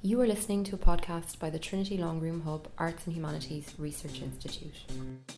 You 0.00 0.20
are 0.20 0.26
listening 0.26 0.64
to 0.64 0.74
a 0.74 0.78
podcast 0.78 1.38
by 1.38 1.50
the 1.50 1.58
Trinity 1.58 1.98
Long 1.98 2.20
Room 2.20 2.42
Hub 2.42 2.68
Arts 2.78 3.06
and 3.06 3.14
Humanities 3.14 3.74
Research 3.78 4.22
Institute. 4.22 5.37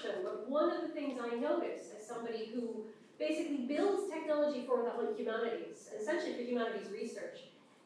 Human-computer. 0.00 0.22
But 0.24 0.50
one 0.50 0.70
of 0.70 0.82
the 0.82 0.88
things 0.88 1.18
I 1.20 1.36
notice 1.36 1.90
as 1.96 2.06
somebody 2.06 2.50
who 2.54 2.84
basically 3.18 3.66
builds 3.66 4.10
technology 4.10 4.64
for 4.66 4.82
the 4.82 5.16
humanities, 5.16 5.88
essentially 5.98 6.34
for 6.34 6.42
humanities 6.42 6.88
research, 6.92 7.38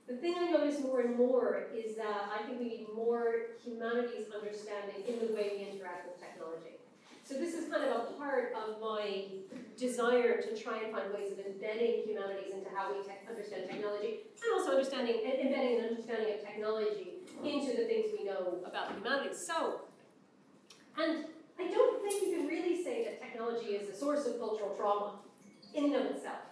the 0.06 0.16
thing 0.16 0.34
I 0.38 0.50
notice 0.50 0.80
more 0.80 1.00
and 1.00 1.16
more 1.16 1.66
is 1.74 1.96
that 1.96 2.30
I 2.34 2.42
think 2.44 2.58
we 2.58 2.68
need 2.68 2.86
more 2.94 3.56
humanities 3.64 4.26
understanding 4.34 5.04
in 5.06 5.26
the 5.26 5.32
way 5.32 5.52
we 5.56 5.70
interact 5.70 6.08
with 6.08 6.20
technology. 6.20 6.76
So 7.24 7.34
this 7.34 7.54
is 7.54 7.70
kind 7.70 7.84
of 7.84 7.96
a 7.96 8.04
part 8.18 8.52
of 8.52 8.80
my 8.80 9.24
desire 9.78 10.42
to 10.42 10.56
try 10.60 10.82
and 10.82 10.92
find 10.92 11.14
ways 11.14 11.32
of 11.32 11.38
embedding 11.38 12.02
humanities 12.04 12.52
into 12.52 12.68
how 12.74 12.92
we 12.92 13.00
te 13.02 13.12
understand 13.30 13.70
technology, 13.70 14.26
and 14.42 14.52
also 14.52 14.72
understanding 14.72 15.22
embedding 15.24 15.78
an 15.78 15.84
understanding 15.86 16.34
of 16.34 16.44
technology 16.44 17.12
into 17.44 17.76
the 17.76 17.86
things 17.86 18.12
we 18.18 18.24
know 18.24 18.58
about 18.66 18.92
humanities. 18.92 19.38
So, 19.46 19.82
and 20.98 21.24
I 21.62 21.70
don't 21.70 22.02
think 22.02 22.22
you 22.22 22.36
can 22.36 22.46
really 22.46 22.82
say 22.82 23.04
that 23.04 23.22
technology 23.22 23.78
is 23.78 23.88
a 23.88 23.94
source 23.94 24.26
of 24.26 24.38
cultural 24.38 24.74
trauma 24.76 25.12
in 25.74 25.84
and 25.86 25.94
of 25.94 26.06
itself. 26.06 26.42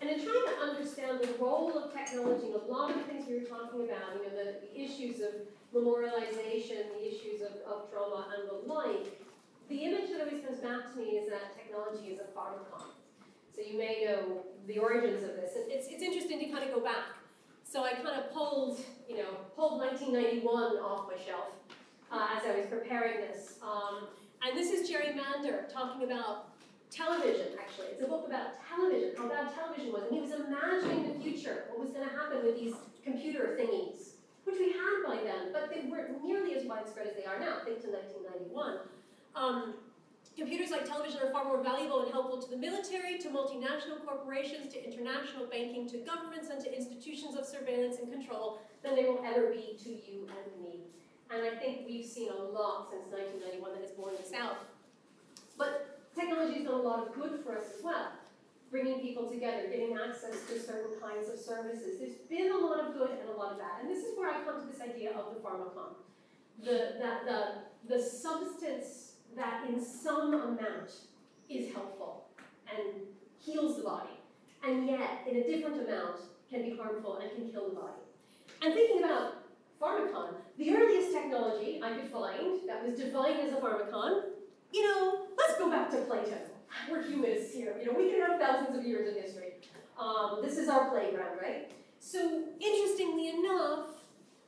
And 0.00 0.08
in 0.10 0.22
trying 0.22 0.46
to 0.46 0.54
understand 0.62 1.20
the 1.20 1.34
role 1.42 1.76
of 1.76 1.92
technology 1.92 2.52
a 2.54 2.70
lot 2.70 2.90
of 2.90 2.96
the 2.96 3.02
things 3.02 3.26
we 3.28 3.34
were 3.34 3.46
talking 3.46 3.82
about, 3.82 4.14
you 4.14 4.22
know, 4.22 4.34
the, 4.38 4.54
the 4.62 4.80
issues 4.80 5.20
of 5.20 5.34
memorialization, 5.74 6.86
the 6.94 7.02
issues 7.02 7.42
of, 7.42 7.58
of 7.66 7.90
trauma 7.90 8.26
and 8.36 8.48
the 8.48 8.72
like, 8.72 9.20
the 9.68 9.84
image 9.84 10.10
that 10.10 10.20
always 10.20 10.44
comes 10.44 10.60
back 10.60 10.92
to 10.92 10.98
me 10.98 11.18
is 11.18 11.28
that 11.28 11.54
technology 11.56 12.06
is 12.06 12.20
a 12.20 12.30
pharmakon. 12.38 12.94
So 13.54 13.60
you 13.68 13.76
may 13.76 14.04
know 14.04 14.44
the 14.68 14.78
origins 14.78 15.24
of 15.24 15.34
this. 15.34 15.56
And 15.56 15.70
It's, 15.70 15.88
it's 15.88 16.02
interesting 16.02 16.38
to 16.38 16.46
kind 16.46 16.62
of 16.62 16.74
go 16.74 16.80
back. 16.80 17.18
So 17.64 17.82
I 17.82 17.92
kind 17.94 18.22
of 18.22 18.32
pulled, 18.32 18.80
you 19.08 19.16
know, 19.16 19.30
pulled 19.56 19.80
1991 19.80 20.78
off 20.78 21.08
my 21.08 21.22
shelf 21.22 21.48
uh, 22.10 22.28
as 22.36 22.44
I 22.46 22.56
was 22.56 22.66
preparing 22.70 23.20
this. 23.20 23.58
Um, 23.62 24.06
and 24.42 24.56
this 24.56 24.70
is 24.70 24.88
Jerry 24.88 25.14
Mander 25.14 25.66
talking 25.72 26.04
about 26.04 26.50
television, 26.90 27.58
actually. 27.60 27.86
It's 27.92 28.02
a 28.02 28.06
book 28.06 28.26
about 28.26 28.62
television, 28.66 29.12
how 29.16 29.28
bad 29.28 29.52
television 29.54 29.92
was. 29.92 30.04
And 30.04 30.14
he 30.14 30.20
was 30.20 30.32
imagining 30.32 31.12
the 31.12 31.18
future, 31.20 31.64
what 31.68 31.80
was 31.80 31.90
going 31.90 32.08
to 32.08 32.14
happen 32.14 32.44
with 32.44 32.58
these 32.58 32.74
computer 33.04 33.58
thingies, 33.58 34.16
which 34.44 34.56
we 34.58 34.72
had 34.72 35.04
by 35.06 35.22
then, 35.22 35.52
but 35.52 35.70
they 35.70 35.88
weren't 35.88 36.24
nearly 36.24 36.54
as 36.54 36.64
widespread 36.64 37.06
as 37.06 37.16
they 37.16 37.24
are 37.24 37.38
now. 37.38 37.60
Think 37.64 37.82
to 37.82 37.90
1991. 37.90 38.78
Um, 39.34 39.74
computers 40.36 40.70
like 40.70 40.86
television 40.86 41.20
are 41.20 41.30
far 41.30 41.44
more 41.44 41.62
valuable 41.62 42.02
and 42.02 42.12
helpful 42.12 42.40
to 42.40 42.48
the 42.48 42.56
military, 42.56 43.18
to 43.18 43.28
multinational 43.28 44.00
corporations, 44.06 44.72
to 44.72 44.84
international 44.84 45.46
banking, 45.46 45.88
to 45.90 45.98
governments, 45.98 46.48
and 46.50 46.62
to 46.64 46.74
institutions 46.74 47.36
of 47.36 47.44
surveillance 47.44 47.98
and 47.98 48.10
control 48.10 48.60
than 48.82 48.94
they 48.94 49.04
will 49.04 49.22
ever 49.26 49.50
be 49.50 49.76
to 49.82 49.90
you 49.90 50.28
and 50.30 50.62
me. 50.62 50.80
And 51.30 51.44
I 51.44 51.56
think 51.56 51.86
we've 51.86 52.04
seen 52.04 52.30
a 52.30 52.42
lot 52.42 52.88
since 52.90 53.04
1991 53.12 53.72
that 53.74 53.82
has 53.82 53.92
borne 53.92 54.14
this 54.18 54.32
out. 54.32 54.64
But 55.58 56.00
technology 56.14 56.60
has 56.60 56.64
done 56.64 56.80
a 56.80 56.82
lot 56.82 57.06
of 57.06 57.14
good 57.14 57.40
for 57.44 57.58
us 57.58 57.64
as 57.76 57.84
well, 57.84 58.12
bringing 58.70 59.00
people 59.00 59.28
together, 59.28 59.68
getting 59.68 59.96
access 59.96 60.36
to 60.48 60.58
certain 60.58 60.98
kinds 61.00 61.28
of 61.28 61.38
services. 61.38 62.00
There's 62.00 62.16
been 62.28 62.52
a 62.52 62.56
lot 62.56 62.80
of 62.80 62.94
good 62.94 63.10
and 63.20 63.28
a 63.28 63.36
lot 63.36 63.52
of 63.52 63.58
bad. 63.58 63.82
And 63.82 63.90
this 63.90 64.04
is 64.04 64.16
where 64.16 64.30
I 64.30 64.42
come 64.44 64.60
to 64.60 64.66
this 64.66 64.80
idea 64.80 65.12
of 65.12 65.34
the 65.34 65.40
pharmakon. 65.40 66.00
The, 66.64 66.96
that 66.98 67.24
the, 67.24 67.94
the 67.94 68.02
substance 68.02 69.12
that 69.36 69.68
in 69.68 69.80
some 69.84 70.34
amount 70.34 70.90
is 71.48 71.72
helpful 71.72 72.24
and 72.68 73.02
heals 73.40 73.76
the 73.76 73.82
body, 73.82 74.10
and 74.64 74.86
yet 74.86 75.24
in 75.28 75.36
a 75.36 75.44
different 75.44 75.88
amount 75.88 76.16
can 76.50 76.62
be 76.62 76.76
harmful 76.76 77.18
and 77.18 77.30
can 77.32 77.50
kill 77.50 77.68
the 77.68 77.76
body. 77.76 78.02
And 78.62 78.74
thinking 78.74 79.04
about 79.04 79.37
pharmakon, 79.80 80.34
the 80.56 80.74
earliest 80.74 81.12
technology 81.12 81.80
I 81.82 81.92
could 81.92 82.10
find 82.10 82.68
that 82.68 82.86
was 82.86 82.98
defined 82.98 83.40
as 83.40 83.52
a 83.52 83.56
pharmakon, 83.56 84.22
you 84.72 84.82
know, 84.82 85.26
let's 85.36 85.58
go 85.58 85.70
back 85.70 85.90
to 85.90 85.98
Plato. 85.98 86.38
We're 86.90 87.02
humanists 87.02 87.54
here. 87.54 87.74
You 87.80 87.86
know, 87.86 87.98
we 87.98 88.10
can 88.10 88.20
have 88.20 88.40
thousands 88.40 88.78
of 88.78 88.84
years 88.84 89.08
of 89.08 89.22
history. 89.22 89.54
Um, 89.98 90.40
this 90.42 90.58
is 90.58 90.68
our 90.68 90.90
playground, 90.90 91.38
right? 91.40 91.70
So, 92.00 92.44
interestingly 92.60 93.30
enough, 93.30 93.86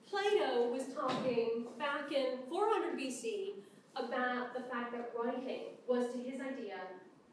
Plato 0.08 0.70
was 0.70 0.84
talking 0.94 1.66
back 1.78 2.12
in 2.12 2.38
400 2.48 2.98
BC 2.98 3.54
about 3.96 4.54
the 4.54 4.60
fact 4.60 4.92
that 4.92 5.12
writing 5.18 5.62
was, 5.88 6.12
to 6.12 6.18
his 6.18 6.40
idea, 6.40 6.78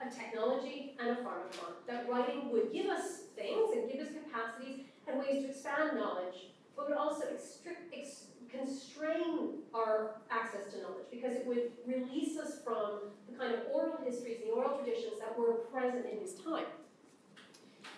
a 0.01 0.09
technology 0.09 0.95
and 0.99 1.09
a 1.09 1.15
pharmakon. 1.15 1.73
That 1.87 2.09
writing 2.09 2.51
would 2.51 2.71
give 2.71 2.87
us 2.87 3.23
things 3.35 3.71
and 3.75 3.91
give 3.91 4.01
us 4.01 4.13
capacities 4.13 4.85
and 5.07 5.19
ways 5.19 5.43
to 5.43 5.49
expand 5.49 5.97
knowledge, 5.97 6.51
but 6.77 6.89
would 6.89 6.97
also 6.97 7.25
constrain 8.49 9.59
our 9.73 10.21
access 10.31 10.71
to 10.71 10.81
knowledge 10.81 11.07
because 11.11 11.33
it 11.33 11.45
would 11.45 11.71
release 11.85 12.37
us 12.37 12.59
from 12.63 13.11
the 13.29 13.37
kind 13.37 13.53
of 13.53 13.61
oral 13.73 13.97
histories, 14.05 14.37
and 14.41 14.51
the 14.51 14.53
oral 14.53 14.77
traditions 14.77 15.19
that 15.19 15.37
were 15.37 15.53
present 15.73 16.05
in 16.05 16.19
his 16.19 16.35
time. 16.35 16.65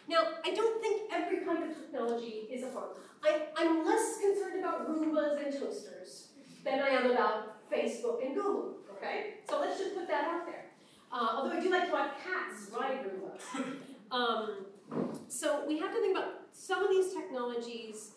Now, 0.07 0.23
I 0.43 0.53
don't 0.55 0.81
think 0.81 1.11
every 1.13 1.45
kind 1.45 1.63
of 1.63 1.77
technology 1.77 2.47
is 2.49 2.63
a 2.63 2.71
harm. 2.71 2.89
I, 3.23 3.47
I'm 3.55 3.85
less 3.85 4.17
concerned 4.19 4.59
about 4.59 4.89
Roombas 4.89 5.45
and 5.45 5.53
toasters 5.53 6.29
than 6.63 6.79
I 6.79 6.89
am 6.89 7.11
about 7.11 7.69
Facebook, 7.71 8.25
and 8.25 8.33
Google, 8.33 8.77
okay? 8.95 9.35
So 9.47 9.59
let's 9.59 9.77
just 9.77 9.95
put 9.95 10.07
that 10.07 10.23
out 10.23 10.45
there. 10.47 10.65
Uh, 11.11 11.27
although 11.35 11.51
I 11.51 11.59
do 11.59 11.69
like 11.69 11.87
to 11.87 11.91
watch 11.91 12.11
cats 12.23 12.71
ride 12.71 13.05
Roomba. 13.05 13.75
um, 14.11 14.65
so 15.27 15.65
we 15.67 15.77
have 15.79 15.93
to 15.93 15.99
think 15.99 16.17
about 16.17 16.33
some 16.51 16.83
of 16.83 16.89
these 16.89 17.13
technologies 17.13 18.13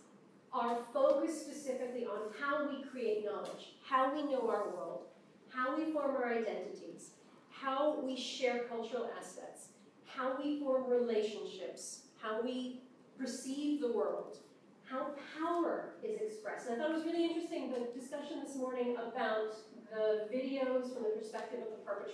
are 0.53 0.79
focused 0.93 1.41
specifically 1.43 2.05
on 2.05 2.31
how 2.41 2.69
we 2.69 2.83
create 2.85 3.25
knowledge, 3.25 3.75
how 3.85 4.15
we 4.15 4.23
know 4.25 4.49
our 4.49 4.69
world, 4.69 5.07
how 5.49 5.77
we 5.77 5.91
form 5.93 6.15
our 6.17 6.33
identities, 6.33 7.11
how 7.51 7.99
we 8.01 8.17
share 8.17 8.65
cultural 8.65 9.09
assets, 9.19 9.69
how 10.05 10.37
we 10.43 10.61
form 10.61 10.91
relationships, 10.91 12.03
how 12.21 12.43
we 12.43 12.81
perceive 13.19 13.81
the 13.81 13.93
world, 13.93 14.39
how 14.85 15.15
power 15.39 15.95
is 16.03 16.21
expressed. 16.21 16.69
And 16.69 16.81
I 16.81 16.85
thought 16.85 16.93
it 16.93 16.97
was 16.97 17.05
really 17.05 17.25
interesting 17.25 17.71
the 17.71 17.99
discussion 17.99 18.41
this 18.45 18.57
morning 18.57 18.97
about 18.97 19.55
the 19.91 20.29
videos 20.33 20.93
from 20.93 21.05
the 21.05 21.15
perspective 21.17 21.61
of 21.61 21.71
the 21.71 21.85
perpetrators. 21.85 22.12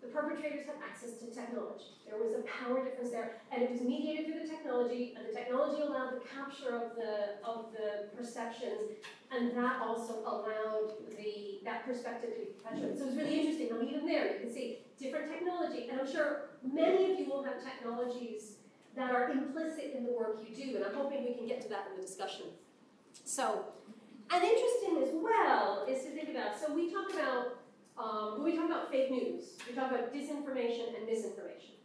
The 0.00 0.08
perpetrators 0.08 0.66
had 0.66 0.76
access 0.82 1.18
to 1.18 1.26
technology. 1.26 1.92
There 2.08 2.18
was 2.18 2.32
a 2.32 2.42
power 2.42 2.82
difference 2.82 3.10
there, 3.10 3.36
and 3.52 3.62
it 3.62 3.70
was 3.70 3.82
mediated 3.82 4.26
through 4.26 4.42
the 4.42 4.48
technology, 4.48 5.14
and 5.16 5.28
the 5.28 5.32
technology 5.32 5.82
allowed 5.82 6.16
the 6.16 6.22
capture 6.24 6.74
of 6.74 6.96
the 6.96 7.36
of 7.44 7.72
the 7.72 8.08
perceptions, 8.16 8.96
and 9.30 9.54
that 9.56 9.80
also 9.82 10.20
allowed 10.24 10.94
the 11.16 11.60
that 11.64 11.84
perspective 11.84 12.30
to 12.32 12.40
be 12.40 12.46
perpetuated. 12.56 12.98
So 12.98 13.04
it 13.04 13.06
was 13.08 13.16
really 13.16 13.40
interesting. 13.40 13.68
Now 13.70 13.82
even 13.82 14.06
there, 14.06 14.32
you 14.32 14.40
can 14.40 14.52
see 14.52 14.78
different 14.98 15.30
technology, 15.30 15.88
and 15.90 16.00
I'm 16.00 16.10
sure 16.10 16.48
many 16.62 17.12
of 17.12 17.18
you 17.18 17.26
will 17.28 17.42
have 17.44 17.62
technologies 17.62 18.56
that 18.96 19.14
are 19.14 19.30
implicit 19.30 19.94
in 19.96 20.04
the 20.04 20.12
work 20.12 20.42
you 20.46 20.54
do, 20.54 20.76
and 20.76 20.84
I'm 20.84 20.94
hoping 20.94 21.24
we 21.24 21.34
can 21.34 21.46
get 21.46 21.60
to 21.62 21.68
that 21.68 21.88
in 21.90 22.00
the 22.00 22.02
discussion. 22.02 22.46
So, 23.24 23.66
and 24.32 24.42
interesting 24.42 25.02
as 25.02 25.10
well 25.14 25.86
is 25.88 26.04
to 26.04 26.10
think 26.10 26.30
about, 26.30 26.58
so 26.58 26.74
we 26.74 26.92
talk 26.92 27.12
about, 27.12 27.59
um, 28.00 28.40
when 28.40 28.44
we 28.44 28.56
talk 28.56 28.66
about 28.66 28.90
fake 28.90 29.10
news, 29.10 29.58
we 29.68 29.74
talk 29.74 29.90
about 29.90 30.12
disinformation 30.12 30.96
and 30.96 31.06
misinformation. 31.06 31.76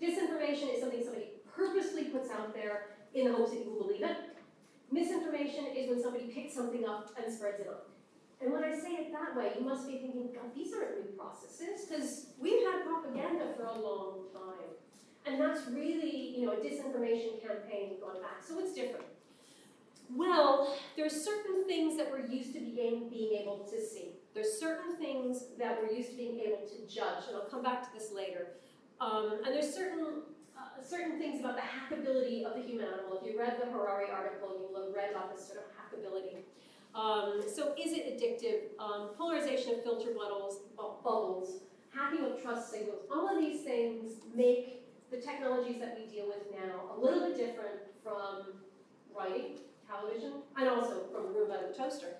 Disinformation 0.00 0.74
is 0.74 0.80
something 0.80 1.02
somebody 1.02 1.28
purposely 1.56 2.04
puts 2.04 2.30
out 2.30 2.52
there 2.52 2.96
in 3.14 3.26
the 3.26 3.32
hopes 3.32 3.52
that 3.52 3.64
you 3.64 3.70
will 3.70 3.86
believe 3.86 4.02
it. 4.02 4.16
Misinformation 4.90 5.66
is 5.74 5.88
when 5.88 6.02
somebody 6.02 6.26
picks 6.26 6.54
something 6.54 6.84
up 6.84 7.10
and 7.16 7.32
spreads 7.32 7.60
it 7.60 7.68
on. 7.68 7.80
And 8.42 8.52
when 8.52 8.64
I 8.64 8.72
say 8.72 8.90
it 8.94 9.12
that 9.12 9.36
way, 9.36 9.52
you 9.58 9.64
must 9.64 9.86
be 9.86 9.98
thinking, 9.98 10.28
God, 10.34 10.52
these 10.54 10.74
aren't 10.74 10.98
new 10.98 11.12
processes, 11.16 11.86
because 11.88 12.26
we've 12.38 12.66
had 12.66 12.84
propaganda 12.84 13.54
for 13.56 13.64
a 13.64 13.78
long 13.78 14.26
time. 14.34 14.74
And 15.24 15.40
that's 15.40 15.68
really, 15.68 16.34
you 16.36 16.44
know, 16.44 16.52
a 16.52 16.56
disinformation 16.56 17.40
campaign 17.40 17.94
going 18.00 18.20
back. 18.20 18.42
So 18.46 18.58
it's 18.58 18.74
different? 18.74 19.06
Well, 20.10 20.76
there 20.96 21.06
are 21.06 21.08
certain 21.08 21.64
things 21.66 21.96
that 21.96 22.10
we're 22.10 22.26
used 22.26 22.52
to 22.54 22.60
being, 22.60 23.08
being 23.08 23.40
able 23.40 23.66
to 23.70 23.80
see. 23.80 24.16
There's 24.34 24.58
certain 24.58 24.96
things 24.96 25.44
that 25.58 25.78
we're 25.80 25.94
used 25.94 26.10
to 26.10 26.16
being 26.16 26.40
able 26.40 26.66
to 26.66 26.86
judge, 26.92 27.24
and 27.28 27.36
I'll 27.36 27.50
come 27.50 27.62
back 27.62 27.82
to 27.82 27.98
this 27.98 28.12
later. 28.12 28.48
Um, 29.00 29.40
and 29.44 29.54
there's 29.54 29.74
certain 29.74 30.22
uh, 30.56 30.82
certain 30.82 31.18
things 31.18 31.40
about 31.40 31.56
the 31.56 31.62
hackability 31.62 32.44
of 32.44 32.54
the 32.54 32.62
human 32.62 32.86
animal. 32.86 33.18
If 33.20 33.30
you 33.30 33.38
read 33.38 33.56
the 33.60 33.70
Harari 33.70 34.10
article, 34.10 34.56
you 34.60 34.68
will 34.72 34.86
have 34.86 34.94
read 34.94 35.10
about 35.10 35.34
this 35.34 35.46
sort 35.46 35.58
of 35.58 35.64
hackability. 35.76 36.44
Um, 36.94 37.42
so 37.42 37.74
is 37.78 37.92
it 37.92 38.04
addictive? 38.06 38.78
Um, 38.82 39.10
polarization 39.16 39.74
of 39.74 39.82
filter 39.82 40.10
bubbles, 40.16 40.60
bubbles, 40.76 41.62
hacking 41.94 42.24
of 42.24 42.42
trust 42.42 42.70
signals, 42.70 43.00
all 43.10 43.28
of 43.28 43.38
these 43.42 43.62
things 43.62 44.12
make 44.34 44.82
the 45.10 45.18
technologies 45.18 45.78
that 45.80 45.98
we 45.98 46.06
deal 46.06 46.26
with 46.26 46.50
now 46.50 46.96
a 46.96 46.98
little 46.98 47.28
bit 47.28 47.36
different 47.36 47.80
from 48.02 48.54
writing, 49.14 49.58
television, 49.88 50.32
and 50.56 50.68
also 50.68 51.04
from 51.12 51.34
Roomba 51.34 51.64
and 51.64 51.74
the 51.74 51.78
toaster. 51.78 52.16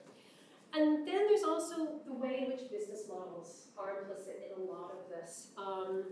And 0.74 1.06
then 1.06 1.26
there's 1.28 1.44
also 1.44 2.00
the 2.06 2.14
way 2.14 2.44
in 2.44 2.50
which 2.50 2.70
business 2.70 3.02
models 3.08 3.68
are 3.76 4.00
implicit 4.00 4.50
in 4.50 4.62
a 4.62 4.64
lot 4.64 4.90
of 4.92 5.10
this. 5.10 5.48
Um, 5.58 6.04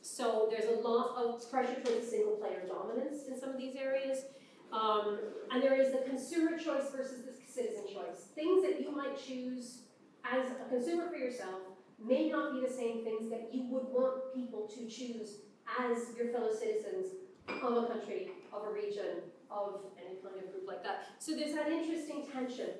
so 0.00 0.48
there's 0.50 0.68
a 0.68 0.80
lot 0.80 1.16
of 1.16 1.48
pressure 1.50 1.80
towards 1.80 2.08
single 2.08 2.36
player 2.36 2.64
dominance 2.66 3.28
in 3.28 3.38
some 3.38 3.50
of 3.50 3.58
these 3.58 3.76
areas. 3.76 4.24
Um, 4.72 5.18
and 5.50 5.62
there 5.62 5.80
is 5.80 5.92
the 5.92 6.02
consumer 6.08 6.58
choice 6.58 6.90
versus 6.90 7.24
the 7.24 7.32
citizen 7.52 7.84
choice. 7.86 8.26
Things 8.34 8.64
that 8.64 8.80
you 8.80 8.90
might 8.90 9.16
choose 9.22 9.82
as 10.24 10.50
a 10.50 10.68
consumer 10.68 11.08
for 11.08 11.16
yourself 11.16 11.60
may 12.04 12.28
not 12.28 12.54
be 12.54 12.66
the 12.66 12.72
same 12.72 13.04
things 13.04 13.30
that 13.30 13.50
you 13.52 13.64
would 13.68 13.84
want 13.84 14.34
people 14.34 14.66
to 14.74 14.88
choose 14.88 15.42
as 15.78 16.16
your 16.16 16.32
fellow 16.32 16.52
citizens 16.52 17.06
of 17.48 17.76
a 17.76 17.86
country, 17.86 18.30
of 18.52 18.64
a 18.64 18.72
region, 18.72 19.22
of 19.50 19.80
any 19.98 20.16
kind 20.16 20.34
of 20.36 20.50
group 20.50 20.66
like 20.66 20.82
that. 20.82 21.06
So 21.18 21.36
there's 21.36 21.54
that 21.54 21.70
interesting 21.70 22.26
tension 22.32 22.70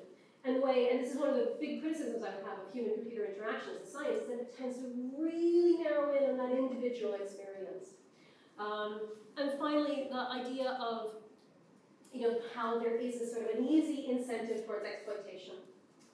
and 0.43 0.57
the 0.57 0.61
way, 0.61 0.89
and 0.91 0.99
this 0.99 1.13
is 1.13 1.17
one 1.17 1.29
of 1.29 1.35
the 1.35 1.55
big 1.59 1.81
criticisms 1.81 2.23
I 2.23 2.35
would 2.35 2.45
have 2.45 2.59
of 2.59 2.73
human-computer 2.73 3.25
interactions 3.35 3.79
in 3.81 3.87
science, 3.87 4.21
is 4.23 4.27
that 4.27 4.39
it 4.41 4.57
tends 4.57 4.77
to 4.77 4.91
really 5.17 5.81
narrow 5.81 6.15
in 6.15 6.31
on 6.31 6.37
that 6.37 6.57
individual 6.57 7.13
experience. 7.13 7.95
Um, 8.59 9.01
and 9.37 9.51
finally, 9.57 10.07
the 10.11 10.19
idea 10.19 10.77
of 10.81 11.13
you 12.13 12.21
know, 12.21 12.37
how 12.53 12.77
there 12.77 12.95
is 12.95 13.21
a 13.21 13.27
sort 13.27 13.49
of 13.49 13.57
an 13.57 13.65
easy 13.67 14.11
incentive 14.11 14.65
towards 14.65 14.85
exploitation 14.85 15.55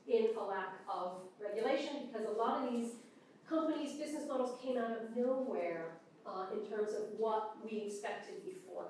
in 0.08 0.30
a 0.38 0.44
lack 0.44 0.76
of 0.88 1.22
regulation, 1.42 2.08
because 2.08 2.26
a 2.26 2.32
lot 2.32 2.64
of 2.64 2.72
these 2.72 2.92
companies' 3.48 3.94
business 3.94 4.24
models 4.28 4.58
came 4.64 4.78
out 4.78 4.92
of 4.92 5.16
nowhere 5.16 5.98
uh, 6.26 6.46
in 6.54 6.70
terms 6.70 6.94
of 6.94 7.04
what 7.18 7.58
we 7.66 7.80
expected 7.80 8.46
before. 8.46 8.86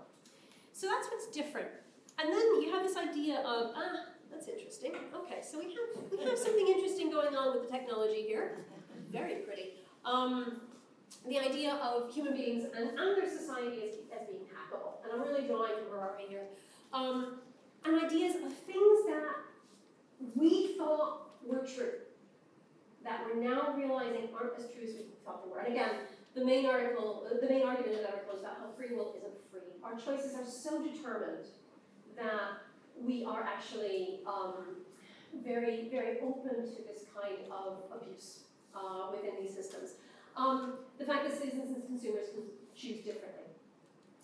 So 0.71 0.87
that's 0.87 1.07
what's 1.07 1.27
different. 1.27 1.69
And 2.19 2.31
then 2.31 2.61
you 2.61 2.71
have 2.71 2.83
this 2.83 2.95
idea 2.95 3.39
of, 3.39 3.71
ah, 3.75 4.05
that's 4.31 4.47
interesting. 4.47 4.91
Okay, 5.15 5.41
so 5.41 5.59
we 5.59 5.65
have 5.65 6.11
we 6.11 6.23
have 6.25 6.37
something 6.37 6.67
interesting 6.67 7.11
going 7.11 7.35
on 7.35 7.53
with 7.53 7.69
the 7.69 7.77
technology 7.77 8.23
here. 8.23 8.65
Very 9.11 9.35
pretty. 9.41 9.73
Um, 10.05 10.61
the 11.27 11.39
idea 11.39 11.73
of 11.75 12.13
human 12.13 12.33
beings 12.33 12.65
and, 12.75 12.89
and 12.97 13.17
their 13.17 13.29
society 13.29 13.81
as, 13.87 13.95
as 14.15 14.27
being 14.27 14.45
hackable. 14.45 15.03
And 15.03 15.13
I'm 15.13 15.27
really 15.27 15.47
drawing 15.47 15.73
from 15.75 15.91
Harari 15.91 16.25
here. 16.29 16.43
Um, 16.93 17.39
and 17.85 18.03
ideas 18.03 18.35
of 18.35 18.53
things 18.53 19.05
that 19.07 19.35
we 20.35 20.75
thought 20.77 21.29
were 21.45 21.65
true, 21.65 21.93
that 23.03 23.21
we're 23.25 23.41
now 23.41 23.73
realizing 23.75 24.29
aren't 24.39 24.57
as 24.57 24.65
true 24.71 24.83
as 24.83 24.93
we 24.93 25.05
thought 25.25 25.43
they 25.43 25.51
were. 25.51 25.59
And 25.59 25.73
again, 25.73 25.91
the 26.35 26.45
main 26.45 26.65
article, 26.65 27.27
the 27.41 27.47
main 27.47 27.65
argument 27.65 27.95
of 27.95 28.01
that 28.01 28.13
article 28.13 28.35
is 28.35 28.41
that 28.43 28.57
how 28.59 28.69
free 28.77 28.95
will 28.95 29.15
isn't 29.17 29.33
free. 29.51 29.73
Our 29.83 29.97
choices 29.97 30.35
are 30.35 30.45
so 30.45 30.83
determined 30.83 31.47
that 32.17 32.61
we 33.05 33.25
are 33.25 33.43
actually 33.43 34.19
um, 34.27 34.83
very, 35.43 35.87
very 35.89 36.19
open 36.21 36.65
to 36.65 36.81
this 36.83 37.05
kind 37.13 37.37
of 37.51 37.77
abuse 37.95 38.41
uh, 38.75 39.11
within 39.11 39.31
these 39.41 39.53
systems. 39.53 39.91
Um, 40.35 40.79
the 40.97 41.05
fact 41.05 41.27
that 41.27 41.37
citizens 41.37 41.75
and 41.75 41.85
consumers 41.85 42.27
can 42.33 42.43
choose 42.75 43.03
differently. 43.03 43.43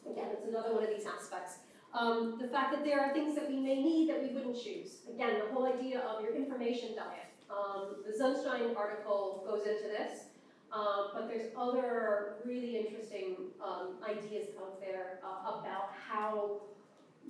Again, 0.09 0.27
it's 0.31 0.47
another 0.47 0.73
one 0.73 0.83
of 0.83 0.89
these 0.89 1.05
aspects. 1.05 1.59
Um, 1.93 2.37
the 2.41 2.47
fact 2.47 2.71
that 2.73 2.83
there 2.83 2.99
are 2.99 3.13
things 3.13 3.35
that 3.35 3.49
we 3.49 3.57
may 3.57 3.81
need 3.81 4.09
that 4.09 4.21
we 4.21 4.29
wouldn't 4.29 4.61
choose. 4.61 4.99
Again, 5.13 5.39
the 5.39 5.53
whole 5.53 5.65
idea 5.65 5.99
of 5.99 6.21
your 6.21 6.35
information 6.35 6.95
diet. 6.95 7.31
Um, 7.49 8.03
the 8.05 8.11
Sunstein 8.11 8.75
article 8.75 9.43
goes 9.47 9.65
into 9.65 9.87
this, 9.87 10.25
um, 10.73 11.11
but 11.13 11.27
there's 11.27 11.51
other 11.57 12.35
really 12.43 12.77
interesting 12.77 13.35
um, 13.63 13.95
ideas 14.03 14.47
out 14.59 14.81
there 14.81 15.19
uh, 15.23 15.59
about 15.59 15.89
how 16.09 16.61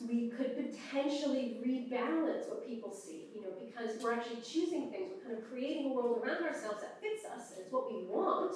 we 0.03 0.29
could 0.29 0.55
potentially 0.55 1.57
rebalance 1.65 2.49
what 2.49 2.67
people 2.67 2.91
see, 2.91 3.29
you 3.33 3.41
know, 3.41 3.53
because 3.63 4.01
we're 4.01 4.13
actually 4.13 4.41
choosing 4.41 4.91
things, 4.91 5.11
we're 5.15 5.23
kind 5.23 5.37
of 5.37 5.49
creating 5.49 5.91
a 5.91 5.93
world 5.93 6.21
around 6.23 6.43
ourselves 6.43 6.81
that 6.81 6.99
fits 7.01 7.23
us, 7.25 7.51
and 7.51 7.61
it's 7.61 7.71
what 7.71 7.91
we 7.91 8.05
want, 8.05 8.55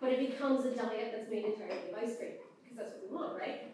but 0.00 0.12
it 0.12 0.18
becomes 0.18 0.64
a 0.64 0.74
diet 0.74 1.14
that's 1.14 1.30
made 1.30 1.44
entirely 1.44 1.90
of 1.92 1.98
ice 1.98 2.18
cream, 2.18 2.32
because 2.62 2.76
that's 2.76 2.90
what 2.90 3.10
we 3.10 3.16
want, 3.16 3.38
right? 3.38 3.72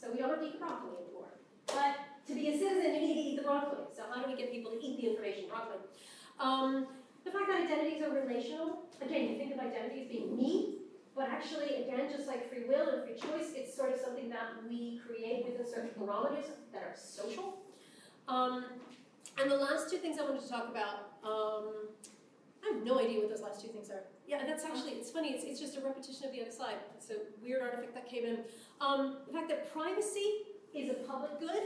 So 0.00 0.12
we 0.12 0.18
don't 0.18 0.30
have 0.30 0.40
to 0.40 0.46
eat 0.46 0.58
broccoli 0.58 0.98
anymore. 1.06 1.30
But 1.66 1.96
to 2.26 2.34
be 2.34 2.48
a 2.48 2.58
citizen, 2.58 2.94
you 2.94 3.00
need 3.00 3.14
to 3.14 3.20
eat 3.20 3.36
the 3.36 3.42
broccoli. 3.42 3.84
So 3.96 4.02
how 4.12 4.22
do 4.22 4.30
we 4.30 4.36
get 4.36 4.52
people 4.52 4.72
to 4.72 4.78
eat 4.82 5.00
the 5.00 5.10
information 5.10 5.44
broccoli? 5.48 5.78
Um, 6.38 6.86
the 7.24 7.30
fact 7.30 7.46
that 7.48 7.62
identities 7.62 8.02
are 8.02 8.10
relational, 8.10 8.86
again, 9.00 9.30
you 9.30 9.38
think 9.38 9.54
of 9.54 9.60
identity 9.60 10.02
as 10.02 10.08
being 10.08 10.36
me, 10.36 10.78
but 11.16 11.30
actually, 11.30 11.82
again, 11.82 12.10
just 12.14 12.28
like 12.28 12.48
free 12.50 12.64
will 12.68 12.90
and 12.90 13.02
free 13.02 13.14
choice, 13.14 13.52
it's 13.54 13.74
sort 13.74 13.92
of 13.92 13.98
something 13.98 14.28
that 14.28 14.50
we 14.68 15.00
create 15.06 15.46
within 15.46 15.66
certain 15.66 15.90
barometers 15.98 16.44
that 16.74 16.82
are 16.82 16.94
social. 16.94 17.56
Um, 18.28 18.66
and 19.40 19.50
the 19.50 19.56
last 19.56 19.90
two 19.90 19.96
things 19.96 20.18
I 20.18 20.24
wanted 20.24 20.42
to 20.42 20.48
talk 20.48 20.68
about, 20.68 21.16
um, 21.24 21.88
I 22.62 22.74
have 22.74 22.84
no 22.84 23.00
idea 23.00 23.20
what 23.20 23.30
those 23.30 23.40
last 23.40 23.62
two 23.62 23.68
things 23.68 23.88
are. 23.88 24.02
Yeah, 24.28 24.40
and 24.40 24.48
that's 24.48 24.64
actually, 24.64 24.92
it's 24.92 25.10
funny, 25.10 25.30
it's, 25.30 25.44
it's 25.44 25.58
just 25.58 25.76
a 25.78 25.80
repetition 25.80 26.26
of 26.26 26.32
the 26.32 26.42
other 26.42 26.50
slide. 26.50 26.76
It's 26.96 27.10
a 27.10 27.16
weird 27.42 27.62
artifact 27.62 27.94
that 27.94 28.08
came 28.08 28.24
in. 28.24 28.38
Um, 28.80 29.18
the 29.26 29.32
fact 29.32 29.48
that 29.48 29.72
privacy 29.72 30.44
is 30.74 30.90
a 30.90 30.94
public 30.94 31.40
good 31.40 31.62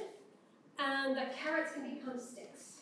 and 0.78 1.16
that 1.16 1.36
carrots 1.36 1.72
can 1.72 1.92
become 1.92 2.20
sticks. 2.20 2.79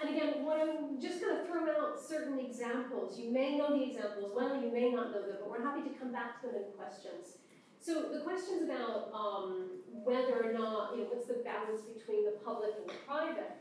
And 0.00 0.10
again, 0.10 0.44
what 0.44 0.60
I'm 0.60 1.00
just 1.00 1.20
going 1.20 1.38
to 1.38 1.44
throw 1.44 1.70
out 1.70 1.98
certain 1.98 2.38
examples. 2.38 3.18
You 3.18 3.32
may 3.32 3.56
know 3.56 3.76
the 3.76 3.84
examples 3.84 4.32
well, 4.34 4.60
you 4.60 4.70
may 4.70 4.90
not 4.90 5.10
know 5.10 5.22
them, 5.22 5.36
but 5.40 5.50
we're 5.50 5.64
happy 5.64 5.88
to 5.88 5.94
come 5.98 6.12
back 6.12 6.40
to 6.42 6.48
them 6.48 6.56
in 6.56 6.72
questions. 6.76 7.38
So 7.80 8.12
the 8.12 8.20
questions 8.20 8.62
about 8.64 9.10
um, 9.14 9.70
whether 10.04 10.42
or 10.44 10.52
not, 10.52 10.92
you 10.96 11.02
know, 11.02 11.08
what's 11.08 11.26
the 11.26 11.40
balance 11.44 11.82
between 11.82 12.24
the 12.24 12.32
public 12.44 12.70
and 12.78 12.88
the 12.88 12.94
private. 13.06 13.56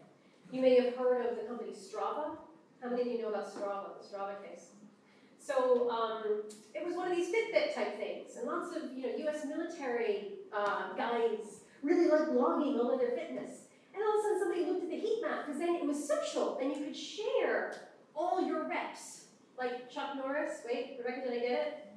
You 0.52 0.62
may 0.62 0.76
have 0.80 0.96
heard 0.96 1.26
of 1.26 1.38
the 1.38 1.44
company 1.44 1.72
Strava. 1.72 2.38
How 2.82 2.90
many 2.90 3.02
of 3.02 3.08
you 3.08 3.22
know 3.22 3.30
about 3.30 3.54
Strava, 3.54 4.02
the 4.02 4.06
Strava 4.06 4.36
case? 4.44 4.68
So 5.40 5.90
um, 5.90 6.44
it 6.74 6.86
was 6.86 6.96
one 6.96 7.10
of 7.12 7.16
these 7.16 7.28
Fitbit 7.28 7.76
type 7.76 7.98
things, 7.98 8.36
and 8.36 8.48
lots 8.48 8.76
of 8.76 8.98
you 8.98 9.04
know 9.04 9.16
U.S. 9.26 9.46
military 9.46 10.40
uh, 10.52 10.94
guys 10.98 11.62
really 11.84 12.10
like 12.10 12.30
blogging 12.30 12.80
all 12.80 12.92
of 12.92 13.00
their 13.00 13.12
fitness. 13.12 13.65
And 13.96 14.04
all 14.04 14.20
of 14.20 14.20
a 14.20 14.24
sudden 14.24 14.40
somebody 14.40 14.66
looked 14.66 14.84
at 14.84 14.90
the 14.90 15.00
heat 15.00 15.20
map 15.24 15.46
because 15.46 15.60
then 15.60 15.76
it 15.76 15.86
was 15.86 15.96
social 15.96 16.60
and 16.60 16.70
you 16.76 16.84
could 16.84 16.96
share 16.96 17.88
all 18.14 18.46
your 18.46 18.68
reps. 18.68 19.26
Like 19.58 19.90
Chuck 19.90 20.18
Norris, 20.18 20.60
wait, 20.68 21.00
Rebecca, 21.00 21.30
did 21.30 21.32
I 21.32 21.40
get 21.40 21.52
it? 21.52 21.88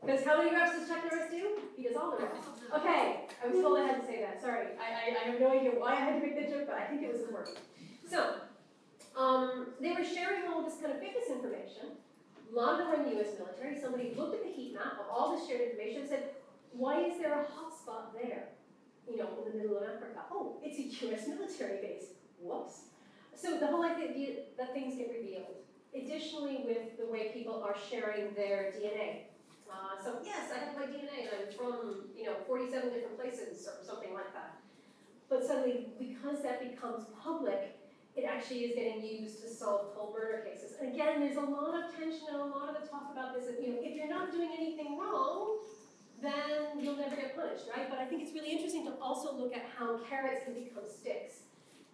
Because 0.00 0.24
how 0.24 0.38
many 0.38 0.50
reps 0.50 0.78
does 0.78 0.88
Chuck 0.88 1.04
Norris 1.04 1.30
do? 1.30 1.60
He 1.76 1.84
does 1.84 1.94
all 1.94 2.16
the 2.16 2.24
reps. 2.24 2.46
Okay, 2.74 3.28
I 3.44 3.46
was 3.46 3.60
told 3.60 3.78
I 3.78 3.86
had 3.86 4.00
to 4.00 4.06
say 4.06 4.20
that. 4.22 4.40
Sorry, 4.40 4.68
I, 4.80 5.12
I, 5.12 5.24
I 5.24 5.30
have 5.30 5.40
no 5.40 5.52
idea 5.52 5.72
why 5.72 5.92
I 5.92 5.96
had 5.96 6.20
to 6.20 6.26
make 6.26 6.40
that 6.40 6.48
joke, 6.48 6.66
but 6.66 6.76
I 6.76 6.86
think 6.86 7.02
it 7.02 7.12
was 7.12 7.20
important. 7.20 7.58
So, 8.08 8.36
um, 9.16 9.68
they 9.80 9.92
were 9.92 10.04
sharing 10.04 10.48
all 10.48 10.64
this 10.64 10.80
kind 10.80 10.90
of 10.92 11.00
fitness 11.00 11.28
information. 11.28 12.00
A 12.50 12.54
lot 12.56 12.72
of 12.72 12.78
them 12.78 12.88
were 12.88 12.96
in 12.96 13.14
the 13.14 13.20
US 13.20 13.36
military. 13.38 13.78
Somebody 13.78 14.14
looked 14.16 14.34
at 14.34 14.42
the 14.42 14.50
heat 14.50 14.74
map 14.74 14.98
of 14.98 15.06
all 15.12 15.36
this 15.36 15.46
shared 15.46 15.60
information 15.60 16.00
and 16.00 16.08
said, 16.08 16.24
why 16.72 17.04
is 17.04 17.18
there 17.18 17.32
a 17.40 17.44
hotspot 17.44 18.12
there? 18.14 18.48
You 19.08 19.16
know, 19.16 19.28
in 19.44 19.52
the 19.52 19.58
middle 19.58 19.76
of 19.78 19.84
Africa. 19.84 20.22
Oh, 20.30 20.58
it's 20.62 20.78
a 20.78 21.06
US 21.06 21.28
military 21.28 21.80
base. 21.80 22.06
Whoops. 22.40 22.92
So 23.34 23.58
the 23.58 23.66
whole 23.66 23.84
idea 23.84 24.46
that 24.58 24.72
things 24.72 24.96
get 24.96 25.10
revealed. 25.10 25.56
Additionally, 25.94 26.64
with 26.64 26.96
the 26.98 27.06
way 27.06 27.30
people 27.34 27.62
are 27.62 27.76
sharing 27.90 28.34
their 28.34 28.72
DNA. 28.72 29.28
Uh, 29.70 30.02
so 30.02 30.18
yes, 30.24 30.50
I 30.54 30.64
have 30.64 30.76
my 30.76 30.86
DNA 30.86 31.28
and 31.28 31.30
I'm 31.32 31.52
from, 31.56 32.04
you 32.16 32.24
know, 32.24 32.36
47 32.46 32.90
different 32.90 33.18
places 33.18 33.66
or 33.66 33.84
something 33.84 34.12
like 34.14 34.32
that. 34.32 34.56
But 35.28 35.44
suddenly, 35.46 35.88
because 35.98 36.42
that 36.42 36.60
becomes 36.60 37.06
public, 37.22 37.78
it 38.14 38.24
actually 38.24 38.68
is 38.68 38.74
getting 38.74 39.02
used 39.02 39.40
to 39.42 39.48
solve 39.48 39.94
cold 39.96 40.14
murder 40.14 40.44
cases. 40.44 40.76
And 40.78 40.92
again, 40.92 41.20
there's 41.20 41.36
a 41.36 41.40
lot 41.40 41.72
of 41.72 41.96
tension 41.96 42.28
and 42.30 42.40
a 42.40 42.44
lot 42.44 42.68
of 42.68 42.82
the 42.82 42.86
talk 42.86 43.08
about 43.10 43.34
this. 43.34 43.48
You 43.60 43.72
know, 43.72 43.78
if 43.80 43.96
you're 43.96 44.10
not 44.10 44.30
doing 44.30 44.50
anything 44.52 44.98
wrong, 44.98 45.58
then 46.20 46.78
you'll 46.78 46.96
never 46.96 47.16
get 47.16 47.34
punished, 47.34 47.64
right? 47.74 47.88
But 47.88 47.98
I 47.98 48.04
think 48.04 48.22
it's 48.22 48.32
really 48.32 48.52
interesting 48.52 48.84
to 48.84 48.91
also 49.02 49.36
look 49.36 49.54
at 49.54 49.66
how 49.76 49.98
carrots 50.08 50.44
can 50.44 50.54
become 50.54 50.84
sticks. 50.88 51.42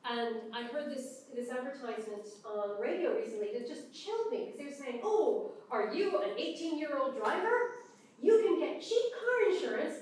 And 0.04 0.36
I 0.54 0.62
heard 0.64 0.90
this, 0.90 1.24
this 1.34 1.50
advertisement 1.50 2.28
on 2.44 2.80
radio 2.80 3.14
recently 3.16 3.48
that 3.52 3.66
just 3.66 3.92
chilled 3.92 4.30
me 4.30 4.46
because 4.46 4.58
they 4.58 4.64
were 4.64 4.84
saying, 4.84 5.00
oh, 5.02 5.52
are 5.70 5.92
you 5.92 6.20
an 6.22 6.38
18 6.38 6.78
year 6.78 6.98
old 6.98 7.16
driver? 7.16 7.82
You 8.22 8.40
can 8.42 8.58
get 8.58 8.82
cheap 8.82 9.12
car 9.12 9.52
insurance 9.52 9.94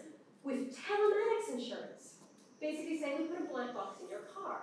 with 0.45 0.77
telematics 0.77 1.53
insurance. 1.53 2.15
Basically 2.61 2.99
saying 2.99 3.19
we 3.19 3.25
put 3.25 3.41
a 3.41 3.53
black 3.53 3.75
box 3.75 4.01
in 4.01 4.09
your 4.09 4.25
car. 4.35 4.61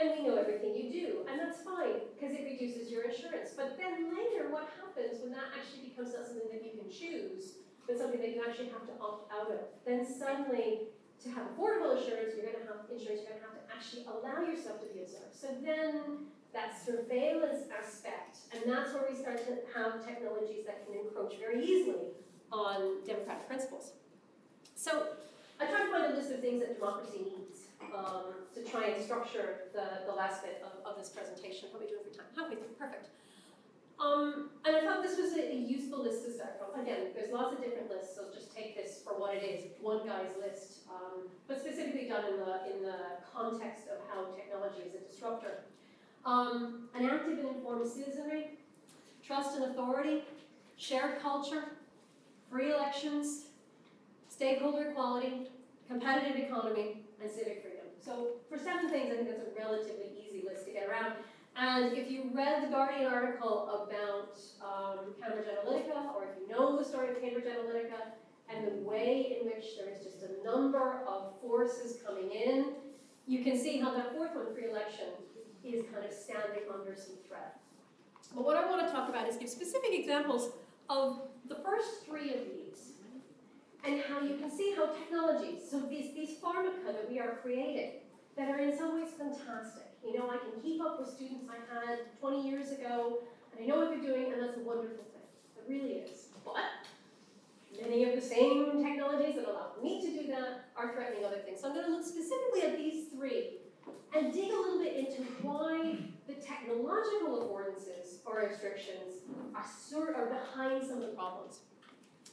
And 0.00 0.10
we 0.10 0.26
know 0.26 0.36
everything 0.36 0.74
you 0.74 0.90
do, 0.90 1.22
and 1.30 1.38
that's 1.38 1.62
fine 1.62 2.02
because 2.10 2.34
it 2.34 2.42
reduces 2.42 2.90
your 2.90 3.04
insurance. 3.04 3.54
But 3.56 3.78
then 3.78 4.10
later, 4.10 4.50
what 4.50 4.68
happens 4.82 5.22
when 5.22 5.30
that 5.30 5.54
actually 5.54 5.86
becomes 5.88 6.12
not 6.12 6.26
something 6.26 6.50
that 6.50 6.66
you 6.66 6.74
can 6.74 6.90
choose, 6.90 7.62
but 7.86 7.96
something 7.96 8.20
that 8.20 8.34
you 8.34 8.42
actually 8.42 8.74
have 8.74 8.82
to 8.90 8.94
opt 9.00 9.30
out 9.30 9.52
of. 9.52 9.60
Then 9.86 10.02
suddenly, 10.02 10.90
to 11.22 11.30
have 11.30 11.44
affordable 11.54 11.96
insurance, 11.96 12.34
you're 12.36 12.44
going 12.44 12.60
to 12.60 12.68
have 12.68 12.84
insurance, 12.90 13.22
you're 13.22 13.32
going 13.32 13.40
to 13.40 13.46
have 13.46 13.56
to 13.56 13.64
actually 13.70 14.04
allow 14.08 14.42
yourself 14.42 14.80
to 14.82 14.88
be 14.92 15.00
observed. 15.00 15.32
So 15.32 15.48
then 15.62 16.28
that 16.52 16.74
surveillance 16.78 17.66
aspect, 17.72 18.44
and 18.52 18.62
that's 18.66 18.92
where 18.92 19.06
we 19.08 19.16
start 19.16 19.38
to 19.46 19.58
have 19.74 20.04
technologies 20.04 20.64
that 20.66 20.86
can 20.86 20.94
encroach 21.00 21.34
very 21.38 21.64
easily 21.64 22.14
on 22.52 23.04
democratic 23.06 23.48
principles. 23.48 23.92
So 24.76 25.08
I 25.60 25.66
tried 25.66 25.86
to 25.86 25.90
find 25.90 26.12
a 26.12 26.16
list 26.16 26.30
of 26.30 26.40
things 26.40 26.60
that 26.60 26.74
democracy 26.78 27.24
needs 27.24 27.66
um, 27.94 28.34
to 28.54 28.62
try 28.62 28.86
and 28.94 29.02
structure 29.02 29.70
the, 29.72 30.06
the 30.06 30.12
last 30.12 30.42
bit 30.42 30.62
of, 30.62 30.84
of 30.86 30.98
this 30.98 31.08
presentation. 31.08 31.68
How 31.72 31.78
are 31.78 31.82
we 31.82 31.86
doing 31.86 32.02
for 32.04 32.14
time? 32.16 32.26
Halfway 32.36 32.56
through, 32.56 32.74
perfect. 32.78 33.08
Um, 34.00 34.50
and 34.64 34.76
I 34.76 34.80
thought 34.80 35.02
this 35.02 35.18
was 35.18 35.32
a, 35.34 35.52
a, 35.52 35.54
useful 35.54 36.02
list 36.02 36.24
to 36.24 36.32
start 36.32 36.58
from. 36.58 36.80
Again, 36.80 37.08
there's 37.14 37.32
lots 37.32 37.54
of 37.54 37.62
different 37.62 37.90
lists, 37.90 38.14
so 38.16 38.24
just 38.34 38.54
take 38.54 38.76
this 38.76 39.00
for 39.04 39.18
what 39.18 39.34
it 39.34 39.42
is, 39.42 39.64
one 39.80 40.06
guy's 40.06 40.36
list, 40.40 40.80
um, 40.90 41.28
but 41.46 41.60
specifically 41.60 42.08
done 42.08 42.24
in 42.24 42.40
the, 42.40 42.76
in 42.76 42.82
the 42.82 42.98
context 43.32 43.84
of 43.86 43.98
how 44.10 44.34
technology 44.34 44.82
is 44.86 44.94
a 44.94 45.12
disruptor. 45.12 45.64
Um, 46.26 46.88
an 46.94 47.08
active 47.08 47.38
and 47.38 47.48
informed 47.48 47.86
citizenry, 47.86 48.58
trust 49.24 49.56
and 49.56 49.66
authority, 49.66 50.24
shared 50.76 51.20
culture, 51.20 51.64
free 52.50 52.72
elections, 52.72 53.46
stakeholder 54.28 54.90
equality, 54.90 55.48
competitive 55.88 56.36
economy, 56.36 57.02
and 57.20 57.30
civic 57.30 57.62
freedom. 57.62 57.86
So 58.04 58.36
for 58.48 58.58
seven 58.58 58.90
things, 58.90 59.12
I 59.12 59.16
think 59.16 59.28
that's 59.28 59.42
a 59.42 59.58
relatively 59.58 60.06
easy 60.18 60.42
list 60.46 60.66
to 60.66 60.72
get 60.72 60.88
around. 60.88 61.14
And 61.56 61.96
if 61.96 62.10
you 62.10 62.30
read 62.32 62.64
the 62.64 62.68
Guardian 62.68 63.06
article 63.06 63.86
about 63.86 64.38
um, 64.60 65.14
Cambridge 65.20 65.46
Analytica, 65.46 66.14
or 66.14 66.24
if 66.24 66.40
you 66.40 66.48
know 66.48 66.76
the 66.76 66.84
story 66.84 67.10
of 67.10 67.20
Cambridge 67.20 67.44
Analytica, 67.44 68.12
and 68.48 68.66
the 68.66 68.82
way 68.82 69.38
in 69.40 69.46
which 69.46 69.76
there 69.78 69.88
is 69.88 70.02
just 70.02 70.22
a 70.22 70.44
number 70.44 71.04
of 71.06 71.40
forces 71.40 71.98
coming 72.04 72.30
in, 72.30 72.74
you 73.26 73.42
can 73.42 73.58
see 73.58 73.78
how 73.78 73.94
that 73.94 74.14
fourth 74.14 74.34
one, 74.34 74.52
free 74.52 74.68
election, 74.68 75.06
is 75.62 75.84
kind 75.92 76.04
of 76.04 76.12
standing 76.12 76.64
under 76.72 76.94
some 76.94 77.14
threat. 77.26 77.58
But 78.34 78.44
what 78.44 78.56
I 78.56 78.68
want 78.68 78.86
to 78.86 78.92
talk 78.92 79.08
about 79.08 79.28
is 79.28 79.36
give 79.36 79.48
specific 79.48 79.90
examples 79.92 80.50
of 80.90 81.22
the 81.48 81.54
first 81.56 82.04
three 82.04 82.34
of 82.34 82.40
these, 82.52 82.92
and 83.84 84.02
how 84.02 84.20
you 84.20 84.36
can 84.36 84.50
see 84.50 84.74
how 84.76 84.86
technologies, 84.86 85.60
so 85.70 85.80
these, 85.80 86.14
these 86.14 86.36
pharmaka 86.38 86.86
that 86.86 87.08
we 87.08 87.18
are 87.18 87.38
creating, 87.42 88.00
that 88.36 88.50
are 88.50 88.58
in 88.58 88.76
some 88.76 89.00
ways 89.00 89.12
fantastic, 89.16 89.93
you 90.04 90.18
know, 90.18 90.30
I 90.30 90.36
can 90.36 90.60
keep 90.62 90.80
up 90.82 91.00
with 91.00 91.08
students 91.08 91.44
I 91.48 91.56
had 91.72 91.98
20 92.20 92.48
years 92.48 92.70
ago, 92.70 93.18
and 93.52 93.64
I 93.64 93.66
know 93.66 93.78
what 93.78 93.90
they're 93.90 94.14
doing, 94.14 94.32
and 94.32 94.42
that's 94.42 94.56
a 94.56 94.60
wonderful 94.60 95.04
thing. 95.12 95.26
It 95.56 95.64
really 95.68 95.94
is. 95.94 96.28
But 96.44 96.86
many 97.80 98.04
of 98.04 98.14
the 98.14 98.20
same 98.20 98.84
technologies 98.84 99.36
that 99.36 99.48
allow 99.48 99.72
me 99.82 100.00
to 100.02 100.22
do 100.22 100.26
that 100.28 100.68
are 100.76 100.92
threatening 100.92 101.24
other 101.24 101.38
things. 101.38 101.60
So 101.60 101.68
I'm 101.68 101.74
going 101.74 101.86
to 101.86 101.92
look 101.92 102.04
specifically 102.04 102.62
at 102.62 102.76
these 102.76 103.08
three 103.08 103.58
and 104.14 104.32
dig 104.32 104.50
a 104.50 104.56
little 104.56 104.78
bit 104.78 104.96
into 104.96 105.22
why 105.42 105.96
the 106.26 106.34
technological 106.34 107.40
affordances 107.40 108.18
or 108.24 108.48
restrictions 108.48 109.22
are 109.54 109.64
sort 109.66 110.14
are 110.16 110.26
behind 110.26 110.86
some 110.86 110.98
of 110.98 111.02
the 111.02 111.16
problems. 111.16 111.60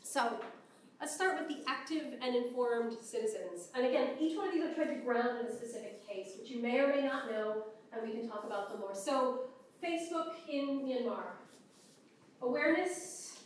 So 0.03 0.39
let's 1.01 1.15
start 1.15 1.39
with 1.39 1.48
the 1.48 1.63
active 1.67 2.13
and 2.22 2.36
informed 2.36 2.96
citizens. 3.01 3.70
And 3.74 3.88
again, 3.88 4.10
each 4.20 4.38
one 4.38 4.48
of 4.48 4.53
these 4.53 4.63
I've 4.63 4.75
tried 4.75 4.93
to 4.93 5.01
ground 5.01 5.39
in 5.39 5.48
a 5.48 5.51
specific 5.51 6.08
case, 6.08 6.34
which 6.39 6.51
you 6.51 6.62
may 6.62 6.79
or 6.79 6.88
may 6.89 7.01
not 7.01 7.31
know, 7.31 7.63
and 7.91 8.08
we 8.08 8.12
can 8.13 8.29
talk 8.29 8.43
about 8.46 8.70
them 8.70 8.81
more. 8.81 8.93
So 8.93 9.46
Facebook 9.84 10.36
in 10.48 10.81
Myanmar. 10.81 11.24
Awareness, 12.43 13.39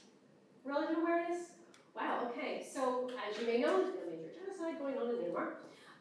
relative 0.66 0.98
awareness. 0.98 1.52
Wow, 1.96 2.30
okay, 2.30 2.68
so 2.70 3.10
as 3.30 3.40
you 3.40 3.48
may 3.48 3.60
know, 3.62 3.82
there's 3.82 3.96
been 3.96 4.08
a 4.10 4.12
major 4.12 4.32
genocide 4.36 4.78
going 4.78 4.98
on 4.98 5.10
in 5.10 5.16
Myanmar. 5.16 5.54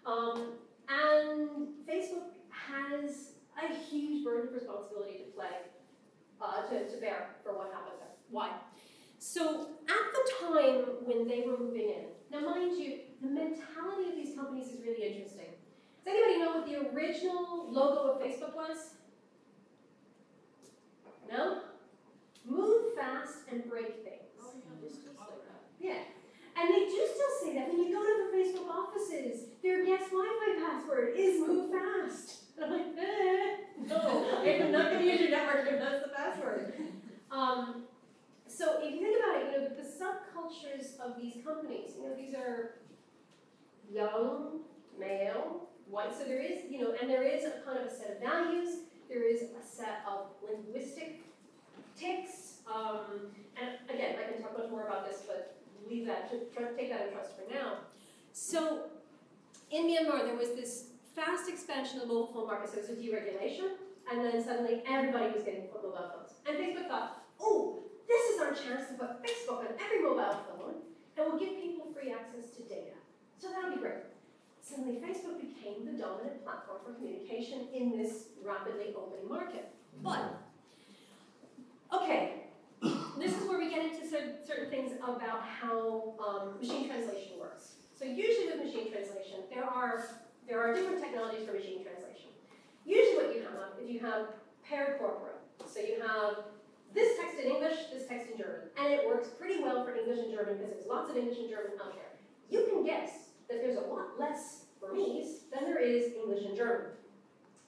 Um, 0.04 0.54
and 0.88 1.68
Facebook 1.88 2.34
has 2.50 3.30
a 3.62 3.72
huge 3.72 4.24
burden 4.24 4.48
of 4.48 4.54
responsibility 4.54 5.18
to 5.18 5.36
play, 5.36 5.46
uh, 6.42 6.62
to, 6.62 6.90
to 6.90 7.00
bear 7.00 7.36
for 7.44 7.54
what 7.54 7.72
happened 7.72 8.00
there. 8.00 8.08
Why? 8.30 8.50
So 9.24 9.68
at 9.88 10.12
the 10.12 10.46
time 10.46 10.84
when 11.06 11.26
they 11.26 11.44
were 11.46 11.56
moving 11.56 11.88
in, 11.88 12.04
now 12.30 12.40
mind 12.40 12.76
you, 12.76 12.98
the 13.22 13.28
mentality 13.28 14.10
of 14.10 14.16
these 14.16 14.36
companies 14.36 14.66
is 14.68 14.80
really 14.84 15.02
interesting. 15.02 15.56
Does 16.04 16.12
anybody 16.14 16.40
know 16.40 16.60
what 16.60 16.66
the 16.66 16.94
original 16.94 17.72
logo 17.72 18.12
of 18.12 18.22
Facebook 18.22 18.54
was? 18.54 18.96
No? 21.32 21.62
Move 22.44 22.94
fast 22.94 23.48
and 23.50 23.64
break 23.68 24.04
things. 24.04 24.28
Oh, 24.42 24.52
yeah. 25.80 26.04
And 26.60 26.68
they 26.68 26.80
do 26.80 27.08
still 27.14 27.34
say 27.42 27.54
that 27.54 27.68
when 27.68 27.78
you 27.78 27.94
go 27.94 28.02
to 28.02 28.30
the 28.30 28.36
Facebook 28.36 28.68
offices, 28.68 29.46
their 29.62 29.86
guest 29.86 30.10
Wi-Fi 30.10 30.66
password 30.66 31.14
is 31.16 31.40
move 31.40 31.72
fast. 31.72 32.42
And 32.56 32.66
I'm 32.66 32.72
like, 32.72 32.86
eh, 32.98 33.56
no, 33.88 34.28
I'm 34.44 34.70
not 34.70 34.90
going 34.90 35.02
to 35.02 35.10
use 35.10 35.20
your 35.22 35.30
network 35.30 35.66
if 35.66 35.80
that's 35.80 36.02
the 36.02 36.12
password. 36.14 36.74
Um, 37.30 37.84
so 38.54 38.78
if 38.80 38.94
you 38.94 39.00
think 39.00 39.16
about 39.18 39.42
it, 39.42 39.52
you 39.52 39.58
know, 39.58 39.68
the 39.68 39.82
subcultures 39.82 41.00
of 41.00 41.20
these 41.20 41.44
companies, 41.44 41.92
you 41.96 42.08
know, 42.08 42.14
these 42.14 42.34
are 42.34 42.76
young, 43.92 44.60
male, 44.98 45.68
white. 45.90 46.16
So 46.16 46.24
there 46.24 46.40
is, 46.40 46.60
you 46.70 46.80
know, 46.80 46.94
and 47.00 47.10
there 47.10 47.24
is 47.24 47.44
a 47.44 47.64
kind 47.64 47.78
of 47.78 47.86
a 47.86 47.94
set 47.94 48.10
of 48.10 48.20
values. 48.20 48.78
There 49.08 49.28
is 49.28 49.42
a 49.42 49.66
set 49.66 50.02
of 50.08 50.26
linguistic 50.48 51.24
tics. 51.96 52.58
Um, 52.72 53.32
and 53.60 53.70
again, 53.90 54.16
I 54.20 54.32
can 54.32 54.40
talk 54.40 54.56
much 54.56 54.70
more 54.70 54.86
about 54.86 55.08
this, 55.08 55.22
but 55.26 55.56
leave 55.90 56.06
that 56.06 56.30
to 56.30 56.38
take 56.76 56.90
that 56.90 57.08
in 57.08 57.12
trust 57.12 57.32
for 57.36 57.52
now. 57.52 57.78
So 58.32 58.84
in 59.70 59.86
Myanmar, 59.86 60.24
there 60.24 60.36
was 60.36 60.50
this 60.50 60.86
fast 61.14 61.48
expansion 61.48 62.00
of 62.00 62.08
mobile 62.08 62.30
phone 62.32 62.46
market. 62.46 62.70
So 62.70 62.78
it 62.78 62.88
was 62.88 62.90
a 62.90 63.00
deregulation, 63.00 63.72
and 64.10 64.24
then 64.24 64.44
suddenly 64.44 64.82
everybody 64.86 65.32
was 65.32 65.42
getting 65.42 65.66
mobile 65.74 65.92
phones. 65.92 66.34
And 66.46 66.56
Facebook 66.56 66.88
thought, 66.88 67.24
oh, 67.40 67.83
this 68.08 68.34
is 68.34 68.40
our 68.40 68.52
chance 68.52 68.88
to 68.88 68.94
put 68.94 69.22
Facebook 69.22 69.60
on 69.60 69.68
every 69.80 70.02
mobile 70.02 70.38
phone, 70.48 70.74
and 71.16 71.26
we'll 71.26 71.38
give 71.38 71.60
people 71.60 71.86
free 71.94 72.12
access 72.12 72.50
to 72.56 72.62
data. 72.62 72.96
So 73.38 73.48
that'll 73.50 73.70
be 73.70 73.80
great. 73.80 74.04
Suddenly, 74.60 74.96
Facebook 74.96 75.40
became 75.40 75.84
the 75.84 75.92
dominant 75.92 76.42
platform 76.44 76.78
for 76.84 76.92
communication 76.94 77.68
in 77.74 77.96
this 77.96 78.28
rapidly 78.42 78.94
opening 78.96 79.28
market. 79.28 79.68
But, 80.02 80.40
okay, 81.92 82.44
this 83.18 83.36
is 83.36 83.48
where 83.48 83.58
we 83.58 83.70
get 83.70 83.84
into 83.84 84.06
certain 84.08 84.70
things 84.70 84.92
about 85.02 85.42
how 85.42 86.14
um, 86.18 86.58
machine 86.60 86.88
translation 86.88 87.38
works. 87.38 87.74
So 87.94 88.04
usually 88.04 88.46
with 88.46 88.64
machine 88.64 88.90
translation, 88.90 89.40
there 89.52 89.64
are, 89.64 90.04
there 90.48 90.60
are 90.60 90.74
different 90.74 91.02
technologies 91.02 91.46
for 91.46 91.52
machine 91.52 91.82
translation. 91.84 92.30
Usually 92.84 93.16
what 93.16 93.34
you 93.34 93.42
have, 93.42 93.80
is 93.82 93.90
you 93.90 94.00
have 94.00 94.26
paired 94.66 94.98
corpora, 94.98 95.36
so 95.66 95.80
you 95.80 96.00
have 96.00 96.38
this 96.94 97.18
text 97.18 97.38
in 97.40 97.50
English, 97.50 97.76
this 97.92 98.06
text 98.06 98.30
in 98.30 98.38
German, 98.38 98.70
and 98.78 98.92
it 98.92 99.06
works 99.06 99.28
pretty 99.28 99.62
well 99.62 99.84
for 99.84 99.94
English 99.94 100.18
and 100.18 100.32
German 100.32 100.56
because 100.56 100.70
there's 100.70 100.86
lots 100.86 101.10
of 101.10 101.16
English 101.16 101.38
and 101.38 101.50
German 101.50 101.72
out 101.84 101.92
there. 101.94 102.14
You 102.48 102.68
can 102.70 102.84
guess 102.84 103.10
that 103.50 103.60
there's 103.60 103.76
a 103.76 103.80
lot 103.80 104.18
less 104.18 104.66
Burmese 104.80 105.40
than 105.52 105.64
there 105.64 105.80
is 105.80 106.12
English 106.14 106.44
and 106.44 106.56
German. 106.56 106.92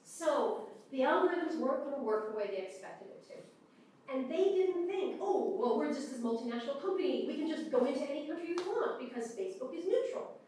So 0.03 0.69
the 0.91 0.99
algorithms 0.99 1.57
weren't 1.57 1.83
going 1.83 1.95
to 1.95 2.03
work 2.03 2.31
the 2.31 2.37
way 2.37 2.47
they 2.47 2.65
expected 2.65 3.09
it 3.09 3.27
to. 3.27 4.13
And 4.13 4.31
they 4.31 4.55
didn't 4.55 4.87
think, 4.87 5.17
oh, 5.21 5.57
well, 5.59 5.77
we're 5.77 5.93
just 5.93 6.11
this 6.11 6.21
multinational 6.21 6.81
company. 6.81 7.25
We 7.27 7.35
can 7.35 7.49
just 7.49 7.69
go 7.69 7.85
into 7.85 8.09
any 8.09 8.25
country 8.25 8.55
we 8.57 8.63
want 8.63 8.99
because 8.99 9.33
Facebook 9.33 9.77
is 9.77 9.85
neutral. 9.85 10.39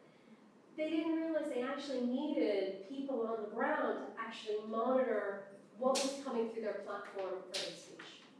They 0.77 0.89
didn't 0.89 1.15
realize 1.15 1.51
they 1.53 1.61
actually 1.61 2.05
needed 2.07 2.87
people 2.87 3.27
on 3.27 3.43
the 3.43 3.53
ground 3.53 3.97
to 3.99 4.21
actually 4.21 4.59
monitor 4.69 5.43
what 5.77 5.91
was 5.91 6.21
coming 6.23 6.49
through 6.49 6.61
their 6.61 6.81
platform 6.85 7.33
for. 7.51 7.88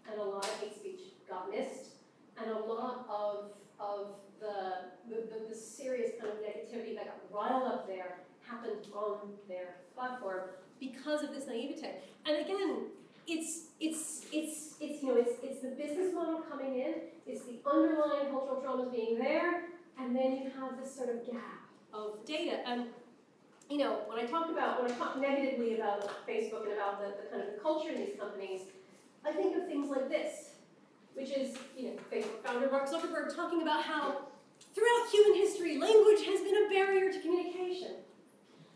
And 0.10 0.20
a 0.20 0.24
lot 0.24 0.44
of 0.44 0.60
hate 0.60 0.75
speech 0.75 1.01
got 1.30 1.51
missed, 1.51 1.92
and 2.38 2.50
a 2.51 2.60
lot 2.60 3.06
of, 3.10 3.51
of 3.80 4.16
the, 4.39 4.89
the, 5.10 5.50
the, 5.50 5.56
serious 5.56 6.12
kind 6.20 6.32
of 6.32 6.39
negativity 6.39 6.96
that 6.96 7.06
got 7.06 7.20
riled 7.32 7.68
up 7.68 7.88
there 7.88 8.22
happened 8.42 8.88
on 8.96 9.30
their 9.48 9.75
platform 9.96 10.50
because 10.80 11.24
of 11.24 11.34
this 11.34 11.46
naivete. 11.46 12.01
And 12.25 12.38
again, 12.46 12.86
it's 13.28 13.68
it's 13.80 14.25
it's 14.32 14.75
it's 14.82 15.04
you 15.04 15.10
know 15.10 15.18
it's 15.18 15.34
it's 15.44 15.62
the 15.62 15.70
business 15.70 16.13
model 16.13 16.42
coming 16.42 16.80
in, 16.80 16.96
it's 17.28 17.44
the 17.46 17.60
underlying 17.70 18.32
cultural 18.32 18.62
traumas 18.62 18.92
being 18.92 19.20
there, 19.20 19.66
and 20.00 20.16
then 20.16 20.38
you 20.38 20.51
have 20.60 20.80
this 20.82 20.96
sort 20.96 21.10
of 21.10 21.25
gap 21.25 21.70
of 21.94 22.25
data. 22.25 22.68
And 22.68 22.86
you 23.70 23.78
know, 23.78 24.00
when 24.08 24.18
I 24.18 24.25
talk 24.25 24.50
about 24.50 24.82
when 24.82 24.92
I 24.92 24.96
talk 24.96 25.20
negatively 25.20 25.75
about 25.75 26.01
Facebook 26.28 26.63
and 26.63 26.74
about 26.74 27.00
the, 27.00 27.22
the 27.22 27.30
kind 27.30 27.44
of 27.44 27.54
the 27.54 27.62
culture 27.62 27.89
in 27.89 28.00
these 28.00 28.20
companies, 28.20 28.62
I 29.25 29.31
think 29.31 29.57
of 29.57 29.67
things 29.67 29.89
like 29.89 30.09
this, 30.09 30.51
which 31.13 31.31
is 31.31 31.57
you 31.77 31.89
know 31.89 31.93
Facebook 32.11 32.43
founder 32.43 32.69
Mark 32.69 32.89
Zuckerberg 32.89 33.35
talking 33.35 33.61
about 33.61 33.83
how 33.83 34.29
Throughout 34.75 35.09
human 35.11 35.39
history, 35.39 35.77
language 35.77 36.25
has 36.25 36.41
been 36.41 36.55
a 36.65 36.69
barrier 36.69 37.11
to 37.11 37.19
communication. 37.19 37.95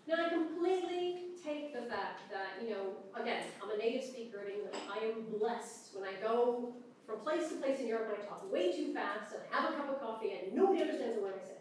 Now, 0.08 0.16
I 0.26 0.30
completely 0.30 1.32
take 1.44 1.74
the 1.74 1.84
fact 1.84 2.22
that, 2.32 2.62
you 2.62 2.72
know, 2.72 2.98
again, 3.20 3.44
I'm 3.62 3.70
a 3.70 3.78
native 3.78 4.04
speaker 4.04 4.42
of 4.42 4.50
English. 4.50 4.76
I 4.90 5.06
am 5.06 5.26
blessed 5.38 5.96
when 5.96 6.04
I 6.04 6.14
go 6.22 6.74
from 7.06 7.20
place 7.20 7.50
to 7.50 7.56
place 7.56 7.80
in 7.80 7.88
Europe 7.88 8.14
and 8.14 8.24
I 8.24 8.28
talk 8.28 8.52
way 8.52 8.72
too 8.72 8.94
fast 8.94 9.34
and 9.34 9.42
I 9.54 9.62
have 9.62 9.74
a 9.74 9.78
cup 9.78 9.90
of 9.90 10.00
coffee 10.02 10.32
and 10.32 10.56
nobody 10.56 10.82
understands 10.82 11.18
a 11.18 11.22
word 11.22 11.36
I 11.42 11.46
say. 11.46 11.60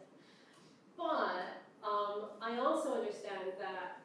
But 0.96 1.86
um, 1.86 2.30
I 2.40 2.58
also 2.58 2.94
understand 2.94 3.52
that 3.58 4.02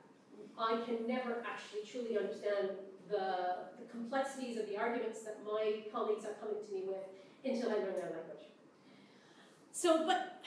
I 0.59 0.81
can 0.85 1.07
never 1.07 1.43
actually 1.45 1.85
truly 1.85 2.17
understand 2.17 2.71
the, 3.09 3.69
the 3.79 3.85
complexities 3.91 4.57
of 4.57 4.67
the 4.67 4.77
arguments 4.77 5.21
that 5.23 5.37
my 5.45 5.83
colleagues 5.93 6.25
are 6.25 6.33
coming 6.41 6.57
to 6.65 6.73
me 6.73 6.83
with 6.87 7.05
until 7.45 7.69
I 7.69 7.75
learn 7.75 7.95
their 7.95 8.11
language. 8.11 8.49
So, 9.71 10.05
but 10.05 10.41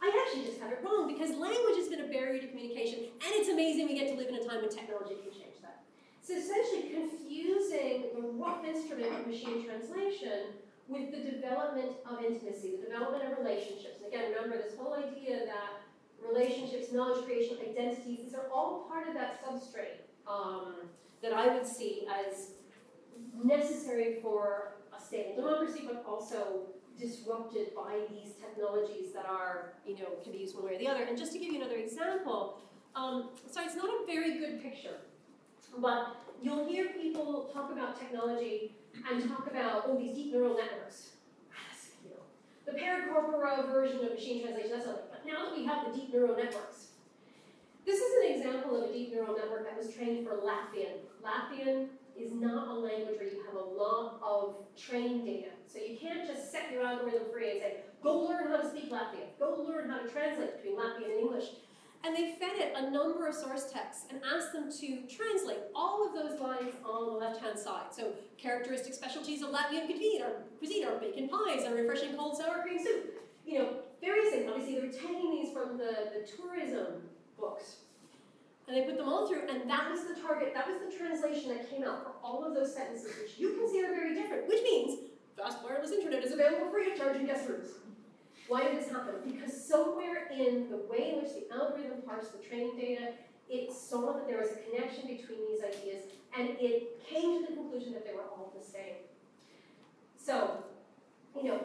I 0.00 0.08
actually 0.24 0.46
just 0.48 0.60
have 0.60 0.72
it 0.72 0.80
wrong 0.82 1.06
because 1.06 1.36
language 1.36 1.76
has 1.76 1.88
been 1.88 2.00
a 2.00 2.08
barrier 2.08 2.40
to 2.40 2.48
communication, 2.48 3.12
and 3.20 3.30
it's 3.36 3.48
amazing 3.48 3.86
we 3.86 3.94
get 3.94 4.08
to 4.08 4.16
live 4.16 4.28
in 4.28 4.36
a 4.36 4.44
time 4.44 4.64
when 4.64 4.70
technology 4.70 5.20
can 5.20 5.32
change 5.32 5.60
that. 5.60 5.84
So 6.24 6.34
essentially 6.34 6.90
confusing 6.90 8.16
the 8.16 8.22
rough 8.34 8.64
instrument 8.64 9.12
of 9.12 9.26
machine 9.26 9.64
translation 9.64 10.56
with 10.88 11.10
the 11.10 11.22
development 11.22 11.98
of 12.08 12.24
intimacy, 12.24 12.78
the 12.80 12.90
development 12.90 13.30
of 13.30 13.38
relationships. 13.38 14.00
And 14.02 14.08
again, 14.08 14.32
remember 14.32 14.56
this 14.56 14.74
whole 14.78 14.94
idea 14.94 15.46
that 15.46 15.75
relationships, 16.22 16.92
knowledge 16.92 17.24
creation, 17.24 17.56
identities, 17.68 18.18
these 18.24 18.34
are 18.34 18.48
all 18.52 18.86
part 18.88 19.08
of 19.08 19.14
that 19.14 19.44
substrate 19.44 20.06
um, 20.26 20.74
that 21.22 21.32
I 21.32 21.54
would 21.54 21.66
see 21.66 22.06
as 22.08 22.50
necessary 23.42 24.18
for 24.22 24.72
a 24.96 25.00
stable 25.00 25.36
democracy, 25.36 25.82
but 25.86 26.04
also 26.06 26.66
disrupted 26.98 27.74
by 27.74 28.00
these 28.10 28.32
technologies 28.34 29.12
that 29.12 29.26
are, 29.26 29.74
you 29.86 29.94
know, 29.94 30.08
can 30.22 30.32
be 30.32 30.38
used 30.38 30.56
one 30.56 30.64
way 30.64 30.76
or 30.76 30.78
the 30.78 30.88
other. 30.88 31.04
And 31.04 31.16
just 31.16 31.32
to 31.32 31.38
give 31.38 31.52
you 31.52 31.60
another 31.60 31.76
example, 31.76 32.60
um, 32.94 33.28
so 33.50 33.60
it's 33.62 33.76
not 33.76 33.88
a 33.88 34.06
very 34.06 34.38
good 34.38 34.62
picture, 34.62 34.96
but 35.78 36.16
you'll 36.40 36.66
hear 36.66 36.86
people 37.00 37.50
talk 37.52 37.70
about 37.70 37.98
technology 37.98 38.74
and 39.10 39.28
talk 39.28 39.46
about, 39.50 39.84
oh, 39.86 39.98
these 39.98 40.14
deep 40.14 40.32
neural 40.32 40.56
networks. 40.56 41.10
You 42.02 42.10
know, 42.10 42.22
the 42.64 42.78
paracorpora 42.78 43.70
version 43.70 44.04
of 44.04 44.12
machine 44.12 44.42
translation, 44.42 44.70
that's 44.70 44.86
not, 44.86 45.05
now 45.26 45.46
that 45.46 45.56
we 45.56 45.64
have 45.64 45.86
the 45.86 45.98
deep 45.98 46.12
neural 46.12 46.36
networks, 46.36 46.88
this 47.84 48.00
is 48.00 48.24
an 48.24 48.36
example 48.36 48.82
of 48.82 48.90
a 48.90 48.92
deep 48.92 49.12
neural 49.12 49.36
network 49.36 49.64
that 49.64 49.76
was 49.76 49.94
trained 49.94 50.26
for 50.26 50.36
Latvian. 50.36 51.02
Latvian 51.22 51.88
is 52.18 52.32
not 52.32 52.68
a 52.68 52.72
language 52.72 53.16
where 53.18 53.28
you 53.28 53.44
have 53.44 53.54
a 53.54 53.64
lot 53.64 54.18
of 54.22 54.56
trained 54.76 55.26
data. 55.26 55.50
So 55.66 55.78
you 55.78 55.98
can't 55.98 56.26
just 56.26 56.50
set 56.50 56.72
your 56.72 56.82
algorithm 56.82 57.24
free 57.32 57.50
and 57.52 57.60
say, 57.60 57.76
go 58.02 58.24
learn 58.24 58.48
how 58.48 58.56
to 58.56 58.68
speak 58.68 58.90
Latvian, 58.90 59.38
go 59.38 59.64
learn 59.68 59.90
how 59.90 59.98
to 59.98 60.08
translate 60.08 60.56
between 60.56 60.78
Latvian 60.78 61.10
and 61.10 61.20
English. 61.20 61.44
And 62.04 62.14
they 62.14 62.36
fed 62.38 62.56
it 62.56 62.72
a 62.76 62.90
number 62.90 63.26
of 63.26 63.34
source 63.34 63.70
texts 63.72 64.04
and 64.10 64.20
asked 64.32 64.52
them 64.52 64.70
to 64.70 65.02
translate 65.12 65.58
all 65.74 66.06
of 66.06 66.14
those 66.14 66.40
lines 66.40 66.74
on 66.84 67.06
the 67.06 67.12
left-hand 67.12 67.58
side. 67.58 67.86
So 67.90 68.12
characteristic 68.38 68.94
specialties 68.94 69.42
of 69.42 69.50
Latvian 69.50 69.86
cuisine 69.86 70.22
are, 70.22 70.42
cuisine 70.58 70.84
are 70.84 70.98
bacon 70.98 71.28
pies 71.28 71.64
and 71.64 71.74
refreshing 71.74 72.16
cold 72.16 72.36
sour 72.36 72.62
cream 72.62 72.78
soup. 72.78 73.14
You 73.44 73.58
know, 73.58 73.68
various 74.00 74.30
things. 74.30 74.48
Obviously, 74.48 74.80
they're 74.80 74.92
taking 74.92 75.30
these 75.30 75.52
from 75.52 75.78
the, 75.78 76.10
the 76.14 76.26
tourism 76.26 77.02
books. 77.38 77.76
And 78.68 78.76
they 78.76 78.82
put 78.82 78.96
them 78.96 79.08
all 79.08 79.28
through, 79.28 79.48
and 79.48 79.70
that 79.70 79.90
was 79.90 80.04
the 80.04 80.20
target, 80.20 80.52
that 80.54 80.66
was 80.66 80.78
the 80.82 80.96
translation 80.96 81.50
that 81.50 81.70
came 81.70 81.84
out 81.84 82.02
for 82.02 82.12
all 82.22 82.44
of 82.44 82.54
those 82.54 82.74
sentences, 82.74 83.12
which 83.22 83.38
you 83.38 83.54
can 83.54 83.68
see 83.68 83.84
are 83.84 83.94
very 83.94 84.12
different, 84.12 84.48
which 84.48 84.62
means 84.62 85.10
fast 85.36 85.58
wireless 85.62 85.92
internet 85.92 86.24
is 86.24 86.32
available 86.32 86.68
free 86.70 86.90
of 86.90 86.98
charge 86.98 87.16
in 87.16 87.26
guest 87.26 87.48
rooms. 87.48 87.68
Why 88.48 88.64
did 88.64 88.76
this 88.76 88.90
happen? 88.90 89.14
Because 89.24 89.68
somewhere 89.68 90.28
in 90.32 90.68
the 90.70 90.78
way 90.90 91.12
in 91.12 91.22
which 91.22 91.32
the 91.34 91.46
algorithm 91.54 92.02
parsed 92.06 92.32
the 92.32 92.44
training 92.44 92.76
data, 92.76 93.12
it 93.48 93.72
saw 93.72 94.12
that 94.14 94.26
there 94.26 94.38
was 94.38 94.50
a 94.50 94.70
connection 94.70 95.06
between 95.06 95.38
these 95.48 95.62
ideas, 95.62 96.02
and 96.36 96.50
it 96.58 97.04
came 97.06 97.44
to 97.44 97.50
the 97.50 97.56
conclusion 97.56 97.92
that 97.92 98.04
they 98.04 98.14
were 98.14 98.22
all 98.22 98.52
the 98.56 98.64
same. 98.64 98.94
So, 100.18 100.64
you 101.36 101.44
know, 101.44 101.60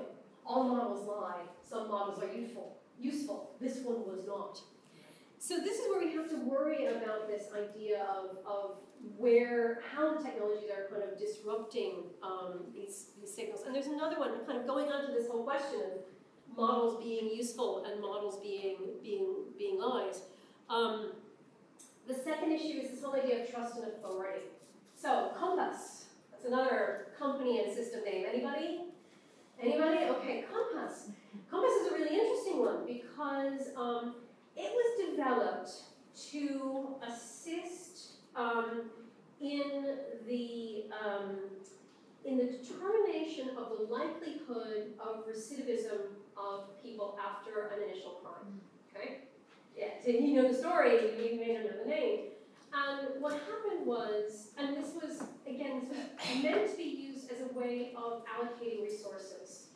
all 0.51 0.65
models 0.65 1.08
lie. 1.08 1.43
Some 1.67 1.88
models 1.88 2.22
are 2.22 2.31
useful. 2.34 2.77
Useful. 3.00 3.55
This 3.62 3.79
one 3.84 4.05
was 4.05 4.25
not. 4.27 4.60
So 5.39 5.58
this 5.58 5.79
is 5.79 5.89
where 5.89 6.00
we 6.00 6.13
have 6.13 6.29
to 6.29 6.36
worry 6.36 6.86
about 6.86 7.28
this 7.28 7.45
idea 7.56 8.04
of, 8.04 8.38
of 8.45 8.78
where, 9.17 9.82
how 9.95 10.13
the 10.13 10.23
technologies 10.23 10.69
are 10.69 10.88
kind 10.91 11.10
of 11.10 11.17
disrupting 11.17 12.04
um, 12.21 12.65
these, 12.76 13.08
these 13.19 13.34
signals. 13.34 13.62
And 13.65 13.73
there's 13.73 13.88
another 13.88 14.19
one 14.19 14.45
kind 14.45 14.60
of 14.60 14.67
going 14.67 14.89
on 14.89 15.08
to 15.08 15.13
this 15.13 15.28
whole 15.28 15.43
question 15.43 15.80
of 15.80 16.56
models 16.56 17.02
being 17.04 17.34
useful 17.34 17.86
and 17.86 17.99
models 18.02 18.39
being, 18.41 18.78
being, 19.02 19.45
being 19.58 19.80
lies. 19.80 20.21
Um, 20.69 21.13
the 22.08 22.13
second 22.13 22.52
issue 22.52 22.80
is 22.80 22.91
this 22.91 23.04
whole 23.04 23.15
idea 23.15 23.43
of 23.43 23.49
trust 23.49 23.78
and 23.78 23.88
authority. 23.88 24.45
So 24.95 25.32
COMPAS, 25.39 26.04
that's 26.30 26.45
another 26.45 27.08
company 27.17 27.63
and 27.63 27.73
system 27.73 28.04
name. 28.04 28.26
Anybody? 28.32 28.82
Anybody? 29.62 30.06
Okay, 30.10 30.45
COMPAS. 30.52 31.10
COMPAS 31.52 31.71
is 31.82 31.91
a 31.91 31.93
really 31.93 32.19
interesting 32.19 32.60
one 32.60 32.86
because 32.88 33.69
um, 33.78 34.15
it 34.58 34.71
was 34.74 35.10
developed 35.10 35.71
to 36.32 36.95
assist 37.08 38.13
um, 38.36 38.89
in 39.39 39.97
the 40.28 40.86
um, 40.91 41.38
in 42.26 42.38
the 42.38 42.45
determination 42.45 43.50
of 43.58 43.78
the 43.78 43.93
likelihood 43.93 44.93
of 45.00 45.26
recidivism 45.28 46.10
of 46.38 46.82
people 46.82 47.17
after 47.24 47.67
an 47.67 47.84
initial 47.89 48.19
crime. 48.24 48.62
Okay? 48.95 49.21
Yeah, 49.78 49.88
so 50.04 50.10
you 50.10 50.41
know 50.41 50.52
the 50.52 50.58
story, 50.58 50.91
you 51.17 51.39
may 51.39 51.54
not 51.54 51.65
know 51.65 51.84
the 51.84 51.89
name. 51.89 52.19
And 52.74 53.21
what 53.21 53.34
happened 53.34 53.86
was, 53.86 54.50
and 54.58 54.78
this 54.78 54.93
was, 55.02 55.24
again, 55.47 55.82
this 55.89 55.97
was 55.97 56.43
meant 56.43 56.69
to 56.69 56.78
be 56.78 56.84
used 56.84 57.11
as 57.32 57.41
a 57.41 57.54
way 57.58 57.94
of 57.96 58.24
allocating 58.26 58.84
resources. 58.84 59.67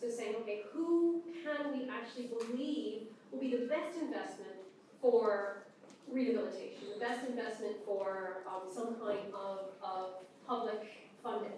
So 0.00 0.10
saying, 0.10 0.34
okay, 0.42 0.62
who 0.72 1.22
can 1.42 1.72
we 1.72 1.88
actually 1.88 2.26
believe 2.26 3.02
will 3.30 3.40
be 3.40 3.50
the 3.56 3.66
best 3.66 3.98
investment 4.00 4.56
for 5.00 5.64
rehabilitation, 6.10 6.78
the 6.94 7.00
best 7.00 7.26
investment 7.28 7.76
for 7.84 8.44
um, 8.46 8.62
some 8.72 8.96
kind 8.96 9.20
of, 9.34 9.70
of 9.82 10.10
public 10.46 11.08
funding. 11.22 11.52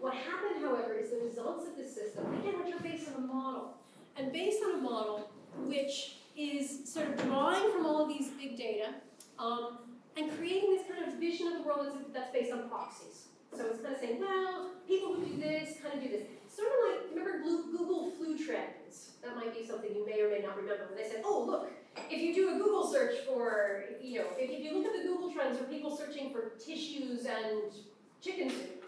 What 0.00 0.14
happened, 0.14 0.62
however, 0.62 0.94
is 0.94 1.10
the 1.10 1.18
results 1.18 1.68
of 1.68 1.76
this 1.76 1.94
system, 1.94 2.26
again, 2.40 2.62
which 2.64 2.74
are 2.74 2.82
based 2.82 3.08
on 3.08 3.24
a 3.24 3.26
model, 3.26 3.74
and 4.16 4.32
based 4.32 4.62
on 4.64 4.78
a 4.78 4.82
model 4.82 5.30
which 5.66 6.16
is 6.36 6.92
sort 6.92 7.08
of 7.08 7.22
drawing 7.24 7.72
from 7.72 7.86
all 7.86 8.02
of 8.02 8.08
these 8.08 8.28
big 8.30 8.56
data 8.56 8.94
um, 9.38 9.78
and 10.16 10.36
creating 10.36 10.74
this 10.74 10.82
kind 10.88 11.06
of 11.06 11.20
vision 11.20 11.46
of 11.48 11.54
the 11.54 11.62
world 11.62 11.86
that's, 11.86 12.12
that's 12.12 12.32
based 12.32 12.52
on 12.52 12.68
proxies. 12.68 13.26
So 13.56 13.66
it's 13.66 13.80
kind 13.80 13.94
of 13.94 14.00
saying, 14.00 14.20
well, 14.20 14.70
people 14.88 15.14
who 15.14 15.24
do 15.26 15.40
this 15.40 15.78
kind 15.82 15.94
of 15.94 16.02
do 16.02 16.08
this. 16.08 16.22
Sort 16.48 16.68
of 16.68 16.74
like, 16.90 17.10
remember 17.10 17.42
Google 17.42 18.10
flu 18.10 18.36
trends? 18.36 19.12
That 19.22 19.36
might 19.36 19.56
be 19.56 19.66
something 19.66 19.94
you 19.94 20.04
may 20.04 20.20
or 20.20 20.30
may 20.30 20.40
not 20.40 20.56
remember. 20.56 20.86
When 20.88 20.96
they 20.96 21.08
said, 21.08 21.22
oh, 21.24 21.44
look, 21.46 21.70
if 22.10 22.20
you 22.20 22.34
do 22.34 22.54
a 22.54 22.58
Google 22.58 22.86
search 22.86 23.18
for, 23.26 23.84
you 24.02 24.20
know, 24.20 24.26
if 24.36 24.50
you 24.50 24.76
look 24.76 24.86
at 24.86 24.92
the 25.02 25.08
Google 25.08 25.32
trends 25.32 25.58
for 25.58 25.64
people 25.64 25.96
searching 25.96 26.30
for 26.32 26.52
tissues 26.58 27.26
and 27.26 27.72
chicken 28.20 28.50
soup, 28.50 28.84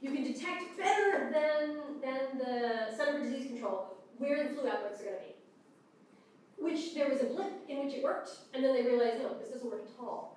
you 0.00 0.12
can 0.12 0.22
detect 0.22 0.76
better 0.76 1.30
than, 1.32 2.00
than 2.00 2.38
the 2.38 2.96
Center 2.96 3.18
for 3.18 3.24
Disease 3.24 3.46
Control 3.46 3.96
where 4.18 4.48
the 4.48 4.54
flu 4.54 4.68
outbreaks 4.68 5.00
are 5.00 5.04
going 5.04 5.16
to 5.16 5.22
be. 5.22 5.34
Which 6.58 6.94
there 6.94 7.08
was 7.08 7.20
a 7.20 7.24
blip 7.24 7.52
in 7.68 7.84
which 7.84 7.94
it 7.94 8.02
worked, 8.02 8.30
and 8.54 8.64
then 8.64 8.74
they 8.74 8.82
realized, 8.82 9.22
no, 9.22 9.36
this 9.38 9.50
doesn't 9.50 9.70
work 9.70 9.82
at 9.82 10.02
all. 10.02 10.35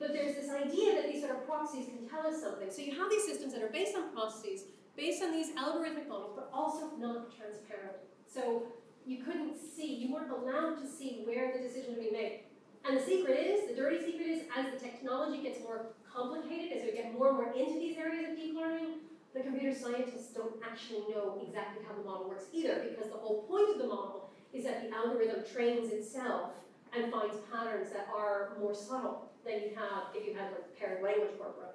But 0.00 0.14
there's 0.14 0.34
this 0.34 0.48
idea 0.48 0.94
that 0.94 1.12
these 1.12 1.22
sort 1.22 1.36
of 1.36 1.46
proxies 1.46 1.84
can 1.84 2.08
tell 2.08 2.26
us 2.26 2.40
something. 2.40 2.70
So 2.70 2.80
you 2.80 2.98
have 2.98 3.10
these 3.10 3.26
systems 3.26 3.52
that 3.52 3.62
are 3.62 3.68
based 3.68 3.94
on 3.94 4.10
processes, 4.12 4.64
based 4.96 5.22
on 5.22 5.30
these 5.30 5.50
algorithmic 5.50 6.08
models, 6.08 6.32
but 6.34 6.48
also 6.54 6.96
not 6.98 7.36
transparent. 7.36 8.00
So 8.26 8.62
you 9.04 9.22
couldn't 9.22 9.56
see, 9.58 9.94
you 9.94 10.12
weren't 10.12 10.32
allowed 10.32 10.80
to 10.80 10.88
see 10.88 11.20
where 11.24 11.52
the 11.52 11.62
decision 11.62 11.94
would 11.94 12.02
be 12.02 12.10
made. 12.10 12.40
And 12.88 12.96
the 12.96 13.02
secret 13.02 13.38
is, 13.38 13.68
the 13.68 13.76
dirty 13.76 14.00
secret 14.00 14.26
is, 14.26 14.42
as 14.56 14.72
the 14.72 14.78
technology 14.78 15.42
gets 15.42 15.60
more 15.60 15.92
complicated, 16.10 16.78
as 16.78 16.84
we 16.84 16.92
get 16.92 17.12
more 17.12 17.28
and 17.28 17.36
more 17.36 17.52
into 17.52 17.78
these 17.78 17.98
areas 17.98 18.30
of 18.30 18.36
deep 18.36 18.56
learning, 18.56 19.04
the 19.34 19.40
computer 19.40 19.78
scientists 19.78 20.32
don't 20.32 20.54
actually 20.64 21.04
know 21.10 21.38
exactly 21.46 21.84
how 21.86 21.94
the 21.94 22.02
model 22.02 22.26
works 22.26 22.46
either, 22.54 22.86
because 22.88 23.10
the 23.10 23.18
whole 23.18 23.42
point 23.42 23.68
of 23.70 23.78
the 23.78 23.86
model 23.86 24.30
is 24.54 24.64
that 24.64 24.82
the 24.82 24.96
algorithm 24.96 25.44
trains 25.52 25.92
itself 25.92 26.52
and 26.96 27.12
finds 27.12 27.36
patterns 27.52 27.90
that 27.90 28.08
are 28.16 28.56
more 28.58 28.74
subtle 28.74 29.29
than 29.50 29.62
you 29.62 29.74
have 29.74 30.14
if 30.14 30.26
you 30.26 30.34
had 30.34 30.52
like 30.52 30.78
paired 30.78 31.02
language 31.02 31.34
corpora. 31.38 31.74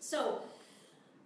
So 0.00 0.42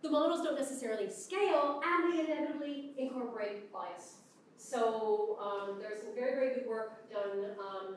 the 0.02 0.10
models 0.10 0.42
don't 0.44 0.58
necessarily 0.58 1.10
scale, 1.10 1.82
and 1.84 2.12
they 2.12 2.20
inevitably 2.20 2.92
incorporate 2.96 3.72
bias. 3.72 4.16
So 4.56 5.38
um, 5.40 5.78
there's 5.80 6.02
some 6.02 6.14
very, 6.14 6.34
very 6.34 6.54
good 6.54 6.66
work 6.68 7.10
done 7.10 7.50
um, 7.58 7.96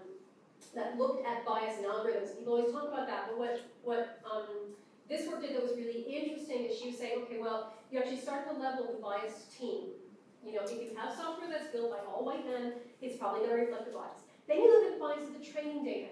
that 0.76 0.98
looked 0.98 1.26
at 1.26 1.46
bias 1.46 1.78
in 1.80 1.86
algorithms. 1.86 2.38
People 2.38 2.54
always 2.54 2.72
talk 2.74 2.88
about 2.88 3.08
that, 3.08 3.28
but 3.28 3.38
what, 3.38 3.62
what 3.84 4.20
um, 4.30 4.46
this 5.08 5.28
work 5.28 5.42
did 5.42 5.56
that 5.56 5.64
was 5.64 5.74
really 5.78 6.02
interesting 6.02 6.66
is 6.66 6.78
she 6.78 6.90
was 6.90 6.98
saying, 6.98 7.20
okay, 7.24 7.40
well, 7.40 7.74
you 7.92 8.00
actually 8.00 8.20
start 8.20 8.48
at 8.48 8.54
the 8.54 8.60
level 8.60 8.86
of 8.86 8.96
the 8.96 9.02
biased 9.02 9.58
team. 9.58 9.90
You 10.46 10.54
know, 10.54 10.62
if 10.64 10.72
you 10.72 10.96
have 10.96 11.16
software 11.16 11.50
that's 11.50 11.68
built 11.68 11.92
by 11.92 11.98
all 12.08 12.24
white 12.24 12.46
men, 12.46 12.74
it's 13.02 13.18
probably 13.18 13.42
going 13.42 13.52
to 13.52 13.62
reflect 13.66 13.86
the 13.86 13.92
bias. 13.92 14.22
Then 14.48 14.58
you 14.58 14.72
look 14.72 14.94
at 14.94 15.00
the 15.00 15.04
bias 15.04 15.28
of 15.28 15.38
the 15.38 15.46
training 15.46 15.84
data. 15.84 16.10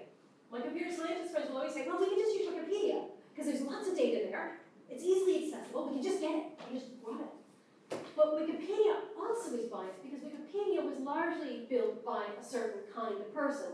My 0.52 0.62
computer 0.62 0.96
scientist 0.96 1.32
friends 1.32 1.50
will 1.50 1.58
always 1.58 1.74
say, 1.74 1.86
well, 1.86 2.00
we 2.00 2.08
can 2.08 2.18
just 2.18 2.36
use 2.36 2.48
Wikipedia, 2.48 3.04
because 3.34 3.52
there's 3.52 3.62
lots 3.62 3.88
of 3.88 3.98
data 3.98 4.28
there. 4.30 4.60
It's 4.90 5.04
easily 5.04 5.46
accessible. 5.46 5.88
We 5.88 5.96
can 5.96 6.04
just 6.04 6.22
get 6.22 6.32
it. 6.32 6.46
We 6.72 6.80
just 6.80 7.04
grab 7.04 7.20
it. 7.20 7.98
But 8.16 8.34
Wikipedia 8.34 8.96
also 9.20 9.56
is 9.56 9.66
biased 9.66 10.02
because 10.02 10.20
Wikipedia 10.22 10.84
was 10.84 11.00
largely 11.00 11.68
built 11.70 12.04
by 12.06 12.24
a 12.40 12.44
certain 12.44 12.82
kind 12.96 13.16
of 13.16 13.34
person. 13.34 13.74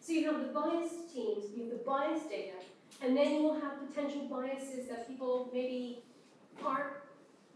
So 0.00 0.12
you 0.12 0.30
have 0.30 0.40
the 0.40 0.52
biased 0.52 1.12
teams, 1.12 1.46
you 1.54 1.64
have 1.64 1.72
the 1.72 1.84
biased 1.84 2.30
data, 2.30 2.56
and 3.02 3.16
then 3.16 3.34
you 3.34 3.42
will 3.42 3.60
have 3.60 3.72
potential 3.88 4.28
biases 4.28 4.88
that 4.88 5.08
people 5.08 5.50
maybe 5.52 6.02
aren't 6.64 6.92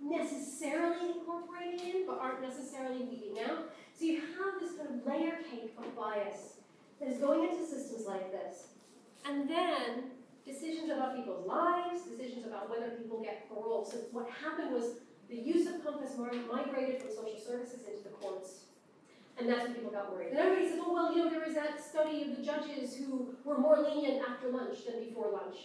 necessarily 0.03 1.13
incorporating 1.13 1.81
in, 1.81 2.07
but 2.07 2.19
aren't 2.19 2.43
necessarily 2.43 3.05
weeding 3.05 3.39
out. 3.49 3.71
So 3.99 4.05
you 4.05 4.21
have 4.21 4.61
this 4.61 4.73
kind 4.77 4.89
of 4.89 5.07
layer 5.07 5.39
cake 5.51 5.75
of 5.79 5.97
bias 5.97 6.54
that 7.05 7.13
is 7.13 7.19
going 7.21 7.49
into 7.49 7.65
systems 7.65 8.07
like 8.07 8.33
this. 8.33 8.69
And 9.27 9.49
then 9.49 10.11
decisions 10.45 10.91
about 10.91 11.17
people's 11.17 11.47
lives, 11.47 12.03
decisions 12.03 12.47
about 12.47 12.71
whether 12.71 12.91
people 12.91 13.23
get 13.23 13.49
parole. 13.49 13.85
So 13.85 13.99
what 14.13 14.29
happened 14.31 14.73
was 14.73 14.97
the 15.29 15.37
use 15.37 15.67
of 15.67 15.85
COMPAS 15.85 16.17
migrated 16.19 17.01
from 17.01 17.11
social 17.11 17.41
services 17.41 17.81
into 17.89 18.05
the 18.05 18.11
courts. 18.11 18.65
And 19.39 19.49
that's 19.49 19.65
when 19.65 19.75
people 19.75 19.91
got 19.91 20.13
worried. 20.13 20.31
And 20.31 20.39
everybody 20.39 20.69
says, 20.69 20.81
oh, 20.85 20.93
well, 20.93 21.17
you 21.17 21.25
know, 21.25 21.31
there 21.31 21.45
was 21.45 21.55
that 21.55 21.83
study 21.83 22.23
of 22.23 22.37
the 22.37 22.43
judges 22.43 22.97
who 22.97 23.35
were 23.45 23.59
more 23.59 23.81
lenient 23.81 24.23
after 24.29 24.49
lunch 24.49 24.87
than 24.87 25.01
before 25.01 25.31
lunch. 25.33 25.57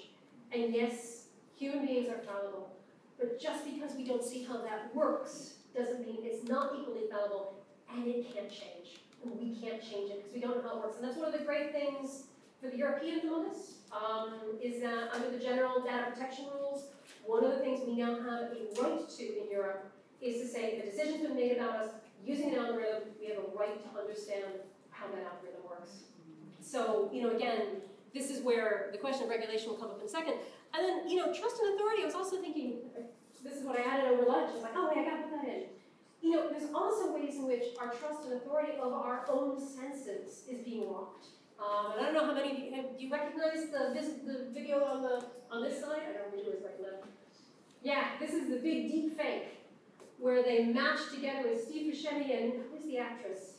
And 0.51 0.73
yes, 0.73 1.25
human 1.55 1.85
beings 1.85 2.09
are 2.09 2.19
fallible. 2.19 2.71
But 3.19 3.39
just 3.39 3.65
because 3.65 3.95
we 3.95 4.05
don't 4.05 4.23
see 4.23 4.43
how 4.43 4.57
that 4.63 4.95
works 4.95 5.55
doesn't 5.75 6.05
mean 6.05 6.19
it's 6.23 6.47
not 6.47 6.71
equally 6.79 7.03
fallible 7.11 7.59
and 7.93 8.07
it 8.07 8.33
can't 8.33 8.49
change. 8.49 9.01
We 9.23 9.55
can't 9.55 9.81
change 9.81 10.11
it 10.11 10.17
because 10.17 10.33
we 10.33 10.39
don't 10.39 10.57
know 10.57 10.69
how 10.69 10.77
it 10.77 10.83
works. 10.83 10.97
And 10.97 11.05
that's 11.05 11.17
one 11.17 11.33
of 11.33 11.37
the 11.37 11.45
great 11.45 11.71
things 11.71 12.23
for 12.61 12.69
the 12.69 12.77
European 12.77 13.21
among 13.21 13.49
us, 13.49 13.75
um, 13.91 14.33
is 14.61 14.81
that 14.81 15.11
under 15.13 15.29
the 15.31 15.39
general 15.39 15.81
data 15.81 16.11
protection 16.11 16.45
rules, 16.59 16.85
one 17.25 17.43
of 17.43 17.51
the 17.51 17.59
things 17.59 17.81
we 17.87 17.95
now 17.95 18.15
have 18.15 18.51
a 18.51 18.81
right 18.81 19.07
to 19.07 19.23
in 19.23 19.49
Europe 19.51 19.91
is 20.21 20.41
to 20.41 20.47
say 20.47 20.79
the 20.79 20.89
decision's 20.89 21.21
been 21.21 21.35
made 21.35 21.57
about 21.57 21.75
us 21.75 21.91
using 22.25 22.53
an 22.53 22.59
algorithm, 22.59 23.03
we 23.19 23.27
have 23.27 23.37
a 23.37 23.57
right 23.57 23.79
to 23.79 23.99
understand 23.99 24.59
how 24.89 25.07
that 25.07 25.23
algorithm 25.23 25.63
works. 25.69 26.03
So, 26.61 27.09
you 27.13 27.21
know, 27.23 27.35
again, 27.35 27.81
this 28.13 28.29
is 28.29 28.41
where 28.43 28.89
the 28.91 28.97
question 28.97 29.23
of 29.23 29.29
regulation 29.29 29.69
will 29.69 29.77
come 29.77 29.91
up 29.91 29.99
in 29.99 30.05
a 30.05 30.09
second. 30.09 30.35
And 30.73 30.83
then, 30.83 31.09
you 31.09 31.15
know, 31.15 31.33
trust 31.33 31.59
and 31.61 31.75
authority, 31.75 32.03
I 32.03 32.05
was 32.05 32.15
also 32.15 32.41
thinking, 32.41 32.79
this 33.43 33.55
is 33.55 33.63
what 33.63 33.79
I 33.79 33.83
added 33.83 34.11
over 34.11 34.25
lunch. 34.25 34.51
I 34.51 34.53
was 34.53 34.63
like, 34.63 34.73
oh, 34.75 34.91
wait, 34.93 34.99
I 34.99 35.09
gotta 35.09 35.23
put 35.23 35.31
that 35.41 35.47
in. 35.47 35.63
You 36.21 36.31
know, 36.31 36.49
there's 36.49 36.71
also 36.73 37.13
ways 37.13 37.35
in 37.35 37.47
which 37.47 37.63
our 37.79 37.93
trust 37.93 38.25
and 38.25 38.33
authority 38.33 38.73
of 38.81 38.91
our 38.91 39.25
own 39.29 39.59
senses 39.59 40.43
is 40.49 40.59
being 40.65 40.91
rocked. 40.91 41.27
Um, 41.59 41.93
and 41.93 42.01
I 42.01 42.03
don't 42.05 42.13
know 42.13 42.25
how 42.25 42.33
many 42.33 42.51
of 42.51 42.59
you, 42.59 42.75
have, 42.75 42.97
do 42.97 43.05
you 43.05 43.11
recognize 43.11 43.69
the, 43.71 43.93
this, 43.93 44.11
the 44.25 44.47
video 44.53 44.83
on 44.83 45.01
the 45.01 45.25
on 45.51 45.63
this 45.63 45.81
side? 45.81 46.01
I 46.09 46.17
don't 46.17 46.31
know 46.31 46.43
which 46.51 46.63
right 46.63 46.81
left. 46.81 47.05
Yeah, 47.83 48.03
this 48.19 48.31
is 48.31 48.49
the 48.49 48.57
big 48.57 48.89
deep 48.89 49.17
fake 49.17 49.59
where 50.19 50.43
they 50.43 50.65
matched 50.65 51.13
together 51.13 51.49
with 51.49 51.63
Steve 51.63 51.93
Buscemi 51.93 52.37
and 52.37 52.53
who's 52.71 52.85
the 52.85 52.97
actress? 52.97 53.53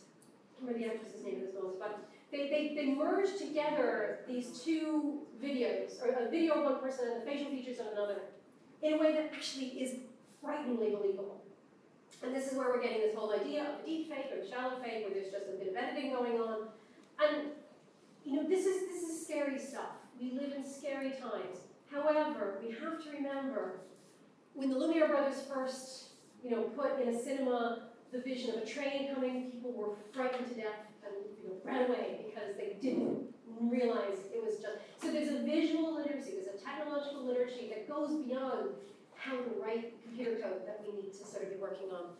I 0.56 0.66
remember 0.66 0.86
the 0.86 0.94
actress's 0.94 1.24
name 1.24 1.40
this 1.40 1.52
film, 1.52 1.72
but 1.78 2.06
they, 2.30 2.48
they, 2.48 2.74
they 2.74 2.94
merged 2.94 3.38
together 3.38 4.20
these 4.28 4.60
two 4.62 5.22
videos, 5.42 6.02
or 6.02 6.26
a 6.26 6.30
video 6.30 6.54
of 6.54 6.64
one 6.64 6.80
person 6.80 7.08
and 7.08 7.22
the 7.22 7.26
facial 7.26 7.50
features 7.50 7.80
of 7.80 7.86
another, 7.92 8.20
in 8.82 8.94
a 8.94 8.98
way 8.98 9.12
that 9.12 9.32
actually 9.34 9.68
is 9.68 9.96
frighteningly 10.42 10.90
believable. 10.90 11.39
And 12.22 12.34
this 12.34 12.52
is 12.52 12.58
where 12.58 12.68
we're 12.68 12.82
getting 12.82 13.00
this 13.00 13.14
whole 13.14 13.32
idea 13.32 13.62
of 13.62 13.84
deep 13.84 14.10
fake 14.10 14.26
or 14.32 14.46
shallow 14.46 14.76
fake, 14.82 15.04
where 15.04 15.14
there's 15.14 15.32
just 15.32 15.46
a 15.48 15.56
bit 15.56 15.68
of 15.68 15.76
editing 15.76 16.12
going 16.12 16.38
on. 16.40 16.68
And 17.18 17.48
you 18.24 18.36
know, 18.36 18.48
this 18.48 18.66
is 18.66 18.88
this 18.88 19.02
is 19.02 19.26
scary 19.26 19.58
stuff. 19.58 19.96
We 20.20 20.32
live 20.32 20.52
in 20.52 20.64
scary 20.64 21.12
times. 21.12 21.64
However, 21.90 22.58
we 22.62 22.72
have 22.72 23.02
to 23.02 23.10
remember 23.10 23.80
when 24.54 24.70
the 24.70 24.76
Lumiere 24.76 25.08
brothers 25.08 25.42
first, 25.52 26.10
you 26.44 26.50
know, 26.50 26.62
put 26.62 27.00
in 27.00 27.08
a 27.08 27.22
cinema 27.22 27.90
the 28.12 28.20
vision 28.20 28.50
of 28.50 28.62
a 28.62 28.66
train 28.66 29.14
coming, 29.14 29.50
people 29.50 29.72
were 29.72 29.94
frightened 30.12 30.48
to 30.48 30.54
death 30.54 30.90
and 31.04 31.14
you 31.42 31.48
know, 31.48 31.54
ran 31.64 31.88
away 31.88 32.26
because 32.26 32.56
they 32.56 32.76
didn't 32.80 33.32
realize 33.60 34.18
it 34.34 34.42
was 34.44 34.56
just. 34.56 34.78
So 35.00 35.12
there's 35.12 35.28
a 35.28 35.42
visual 35.44 35.94
literacy, 35.94 36.32
there's 36.32 36.48
a 36.48 36.64
technological 36.64 37.24
literacy 37.24 37.70
that 37.70 37.88
goes 37.88 38.10
beyond 38.24 38.70
how 39.20 39.36
to 39.36 39.50
write 39.62 39.92
computer 40.02 40.36
code 40.40 40.66
that 40.66 40.80
we 40.84 41.02
need 41.02 41.12
to 41.12 41.24
sort 41.24 41.44
of 41.44 41.50
be 41.50 41.56
working 41.56 41.88
on. 41.92 42.16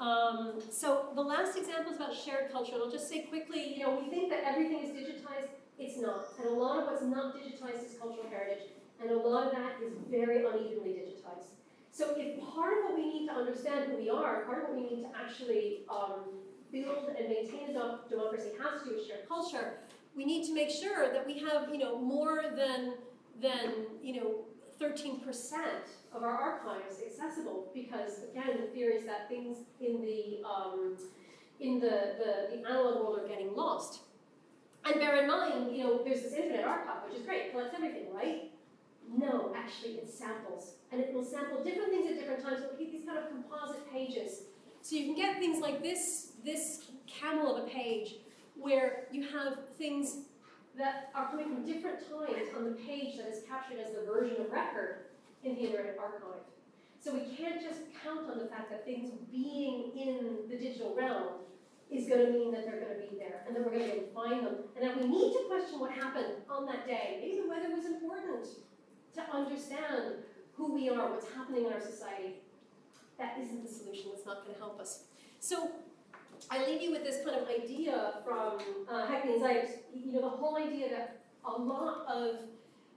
Um, 0.00 0.62
so 0.70 1.12
the 1.14 1.20
last 1.20 1.58
example 1.58 1.92
is 1.92 1.96
about 1.96 2.16
shared 2.16 2.50
culture, 2.50 2.72
and 2.74 2.82
I'll 2.82 2.90
just 2.90 3.08
say 3.08 3.22
quickly, 3.22 3.74
you 3.76 3.84
know, 3.84 4.00
we 4.02 4.08
think 4.08 4.30
that 4.30 4.44
everything 4.44 4.78
is 4.82 4.90
digitized. 4.90 5.52
It's 5.78 6.00
not. 6.00 6.24
And 6.38 6.48
a 6.48 6.52
lot 6.52 6.80
of 6.80 6.86
what's 6.86 7.02
not 7.02 7.36
digitized 7.36 7.84
is 7.84 7.98
cultural 8.00 8.26
heritage, 8.30 8.64
and 9.00 9.10
a 9.10 9.16
lot 9.16 9.48
of 9.48 9.52
that 9.52 9.72
is 9.84 9.92
very 10.10 10.38
unevenly 10.38 10.96
digitized. 10.96 11.52
So 11.92 12.14
if 12.16 12.40
part 12.54 12.78
of 12.78 12.84
what 12.84 12.94
we 12.96 13.12
need 13.12 13.26
to 13.28 13.34
understand 13.34 13.90
who 13.90 13.98
we 13.98 14.08
are, 14.08 14.44
part 14.44 14.62
of 14.62 14.68
what 14.70 14.76
we 14.76 14.82
need 14.88 15.02
to 15.02 15.08
actually 15.14 15.80
um, 15.90 16.24
build 16.72 17.10
and 17.18 17.28
maintain 17.28 17.76
a 17.76 17.98
democracy 18.08 18.50
has 18.62 18.82
to 18.82 18.88
do 18.88 18.94
with 18.96 19.06
shared 19.06 19.28
culture, 19.28 19.80
we 20.16 20.24
need 20.24 20.46
to 20.46 20.54
make 20.54 20.70
sure 20.70 21.12
that 21.12 21.26
we 21.26 21.38
have, 21.40 21.68
you 21.70 21.78
know, 21.78 21.98
more 21.98 22.44
than, 22.56 22.94
than 23.40 23.86
you 24.02 24.20
know, 24.20 24.34
13% 24.80 25.20
of 26.14 26.22
our 26.22 26.36
archives 26.36 26.96
accessible 27.06 27.70
because, 27.74 28.24
again, 28.30 28.60
the 28.60 28.68
fear 28.72 28.90
is 28.90 29.04
that 29.04 29.28
things 29.28 29.58
in 29.80 30.00
the, 30.00 30.42
um, 30.48 30.96
in 31.60 31.78
the, 31.78 32.14
the, 32.18 32.56
the 32.56 32.68
analog 32.68 32.96
world 32.96 33.20
are 33.20 33.28
getting 33.28 33.54
lost. 33.54 34.00
And 34.84 34.94
bear 34.94 35.22
in 35.22 35.28
mind, 35.28 35.76
you 35.76 35.84
know, 35.84 36.02
there's 36.02 36.22
this 36.22 36.32
Internet 36.32 36.64
Archive, 36.64 37.04
which 37.06 37.20
is 37.20 37.26
great, 37.26 37.52
collects 37.52 37.74
everything, 37.76 38.12
right? 38.14 38.50
No, 39.14 39.52
actually, 39.54 39.92
it 39.94 40.08
samples. 40.08 40.74
And 40.90 41.00
it 41.00 41.12
will 41.12 41.24
sample 41.24 41.62
different 41.62 41.90
things 41.90 42.10
at 42.10 42.18
different 42.18 42.42
times. 42.42 42.62
It'll 42.62 42.76
keep 42.76 42.92
these 42.92 43.04
kind 43.04 43.18
of 43.18 43.28
composite 43.28 43.92
pages. 43.92 44.44
So 44.80 44.96
you 44.96 45.04
can 45.04 45.14
get 45.14 45.38
things 45.38 45.60
like 45.60 45.82
this, 45.82 46.32
this 46.44 46.84
camel 47.06 47.54
of 47.54 47.64
a 47.64 47.66
page 47.68 48.16
where 48.56 49.06
you 49.12 49.28
have 49.28 49.58
things 49.76 50.20
that 50.80 51.10
are 51.14 51.28
coming 51.28 51.44
from 51.44 51.66
different 51.66 52.00
times 52.08 52.48
on 52.56 52.64
the 52.64 52.72
page 52.72 53.18
that 53.18 53.28
is 53.28 53.44
captured 53.46 53.78
as 53.78 53.92
the 53.92 54.00
version 54.00 54.40
of 54.40 54.50
record 54.50 55.12
in 55.44 55.54
the 55.54 55.60
Internet 55.60 55.96
Archive. 56.00 56.40
So 57.00 57.12
we 57.12 57.20
can't 57.36 57.60
just 57.60 57.80
count 58.02 58.30
on 58.30 58.38
the 58.38 58.46
fact 58.46 58.70
that 58.70 58.84
things 58.84 59.12
being 59.30 59.92
in 59.94 60.48
the 60.48 60.56
digital 60.56 60.94
realm 60.96 61.44
is 61.90 62.08
going 62.08 62.24
to 62.24 62.32
mean 62.32 62.52
that 62.52 62.64
they're 62.64 62.80
going 62.80 62.96
to 62.96 63.00
be 63.00 63.18
there 63.18 63.44
and 63.46 63.54
that 63.54 63.64
we're 63.64 63.72
going 63.72 63.84
to 63.84 63.92
be 63.92 63.92
able 63.92 64.08
to 64.08 64.14
find 64.14 64.46
them. 64.46 64.56
And 64.76 64.88
that 64.88 64.96
we 64.96 65.08
need 65.08 65.32
to 65.32 65.44
question 65.48 65.80
what 65.80 65.92
happened 65.92 66.40
on 66.48 66.64
that 66.66 66.86
day. 66.86 67.18
Maybe 67.20 67.42
the 67.42 67.48
weather 67.48 67.74
was 67.74 67.84
important 67.84 68.48
to 69.14 69.20
understand 69.32 70.24
who 70.56 70.74
we 70.74 70.88
are, 70.88 71.10
what's 71.10 71.26
happening 71.34 71.66
in 71.66 71.72
our 71.72 71.80
society. 71.80 72.40
That 73.18 73.36
isn't 73.38 73.62
the 73.62 73.68
solution, 73.68 74.12
that's 74.14 74.24
not 74.24 74.44
going 74.44 74.54
to 74.54 74.60
help 74.60 74.80
us. 74.80 75.04
So 75.40 75.72
I 76.48 76.64
leave 76.66 76.80
you 76.80 76.92
with 76.92 77.04
this 77.04 77.24
kind 77.24 77.36
of 77.36 77.48
idea 77.48 78.14
from 78.24 78.58
uh, 78.88 79.06
Hackney 79.06 79.38
you 79.92 80.12
know, 80.12 80.22
the 80.22 80.28
whole 80.28 80.56
idea 80.56 80.88
that 80.90 81.20
a 81.44 81.50
lot 81.50 82.06
of 82.06 82.36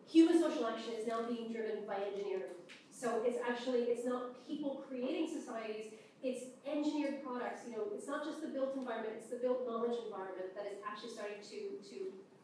human 0.07 0.39
social 0.39 0.67
action 0.67 0.93
is 0.99 1.07
now 1.07 1.23
being 1.23 1.51
driven 1.51 1.85
by 1.87 1.95
engineering. 1.95 2.53
So 2.91 3.21
it's 3.25 3.37
actually, 3.47 3.81
it's 3.89 4.05
not 4.05 4.47
people 4.47 4.83
creating 4.87 5.27
societies, 5.27 5.93
it's 6.21 6.45
engineered 6.65 7.23
products. 7.23 7.61
You 7.67 7.75
know, 7.75 7.83
it's 7.93 8.07
not 8.07 8.23
just 8.23 8.41
the 8.41 8.47
built 8.47 8.75
environment, 8.77 9.15
it's 9.17 9.29
the 9.29 9.37
built 9.37 9.67
knowledge 9.67 9.97
environment 10.05 10.55
that 10.55 10.65
is 10.71 10.77
actually 10.87 11.11
starting 11.11 11.41
to, 11.41 11.89
to 11.89 11.97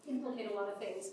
implicate 0.10 0.52
a 0.52 0.56
lot 0.56 0.68
of 0.68 0.80
things. 0.80 1.12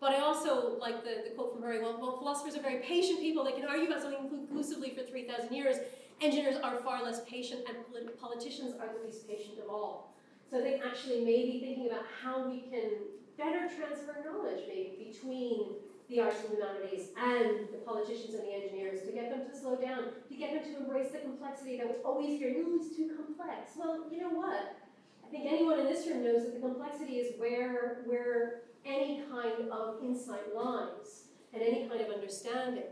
But 0.00 0.12
I 0.12 0.20
also 0.20 0.78
like 0.78 1.04
the, 1.04 1.22
the 1.28 1.34
quote 1.34 1.52
from 1.52 1.60
Murray, 1.60 1.80
well, 1.80 1.98
well, 2.00 2.18
philosophers 2.18 2.56
are 2.56 2.62
very 2.62 2.78
patient 2.78 3.20
people. 3.20 3.44
They 3.44 3.52
can 3.52 3.64
argue 3.64 3.86
about 3.86 4.02
something 4.02 4.28
conclusively 4.28 4.94
for 4.94 5.02
3,000 5.02 5.52
years. 5.52 5.76
Engineers 6.20 6.56
are 6.62 6.76
far 6.78 7.02
less 7.04 7.22
patient, 7.24 7.60
and 7.68 8.18
politicians 8.18 8.74
are 8.80 8.88
the 8.92 9.06
least 9.06 9.28
patient 9.28 9.58
of 9.62 9.70
all. 9.70 10.14
So 10.50 10.58
I 10.58 10.62
think 10.62 10.82
actually 10.84 11.24
maybe 11.24 11.60
thinking 11.60 11.86
about 11.86 12.04
how 12.22 12.48
we 12.48 12.62
can 12.62 12.90
better 13.36 13.68
transfer 13.68 14.16
knowledge 14.24 14.64
maybe 14.66 15.10
between 15.12 15.76
the 16.08 16.20
arts 16.20 16.40
and 16.40 16.54
humanities 16.54 17.10
and 17.16 17.68
the 17.70 17.78
politicians 17.84 18.34
and 18.34 18.44
the 18.44 18.52
engineers 18.52 19.06
to 19.06 19.12
get 19.12 19.30
them 19.30 19.48
to 19.48 19.56
slow 19.56 19.76
down, 19.76 20.06
to 20.28 20.34
get 20.34 20.54
them 20.54 20.74
to 20.74 20.80
embrace 20.80 21.12
the 21.12 21.18
complexity 21.18 21.76
that 21.76 21.86
we 21.86 21.94
always 22.02 22.38
hear, 22.38 22.48
ooh, 22.48 22.80
it's 22.82 22.96
too 22.96 23.10
complex. 23.14 23.72
Well, 23.76 24.06
you 24.10 24.20
know 24.20 24.30
what? 24.30 24.76
I 25.24 25.30
think 25.30 25.44
anyone 25.46 25.78
in 25.78 25.86
this 25.86 26.06
room 26.06 26.24
knows 26.24 26.44
that 26.44 26.54
the 26.54 26.60
complexity 26.60 27.16
is 27.18 27.38
where, 27.38 28.02
where 28.06 28.62
any 28.86 29.22
kind 29.30 29.70
of 29.70 30.02
insight 30.02 30.54
lies 30.54 31.24
and 31.52 31.62
any 31.62 31.86
kind 31.86 32.00
of 32.00 32.10
understanding. 32.10 32.84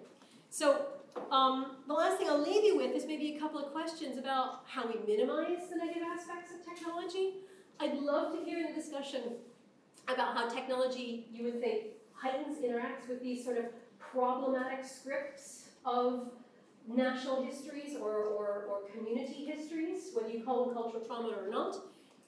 So 0.50 0.88
um, 1.30 1.76
the 1.86 1.94
last 1.94 2.18
thing 2.18 2.28
I'll 2.28 2.42
leave 2.42 2.64
you 2.64 2.76
with 2.76 2.94
is 2.94 3.06
maybe 3.06 3.36
a 3.36 3.40
couple 3.40 3.58
of 3.62 3.72
questions 3.72 4.18
about 4.18 4.62
how 4.66 4.86
we 4.86 4.94
minimize 5.06 5.68
the 5.70 5.76
negative 5.76 6.02
aspects 6.02 6.50
of 6.52 6.64
technology. 6.64 7.34
I'd 7.80 7.98
love 7.98 8.32
to 8.34 8.44
hear 8.44 8.58
in 8.58 8.66
the 8.66 8.72
discussion 8.72 9.22
about 10.08 10.36
how 10.36 10.48
technology, 10.48 11.26
you 11.32 11.44
would 11.44 11.60
think, 11.60 11.86
heightens, 12.12 12.58
interacts 12.58 13.08
with 13.08 13.22
these 13.22 13.44
sort 13.44 13.58
of 13.58 13.66
problematic 13.98 14.84
scripts 14.84 15.68
of 15.84 16.30
national 16.88 17.44
histories 17.44 17.96
or, 17.96 18.12
or, 18.12 18.66
or 18.70 18.88
community 18.94 19.44
histories, 19.44 20.10
whether 20.14 20.30
you 20.30 20.44
call 20.44 20.66
them 20.66 20.74
cultural 20.74 21.04
trauma 21.04 21.34
or 21.36 21.50
not. 21.50 21.76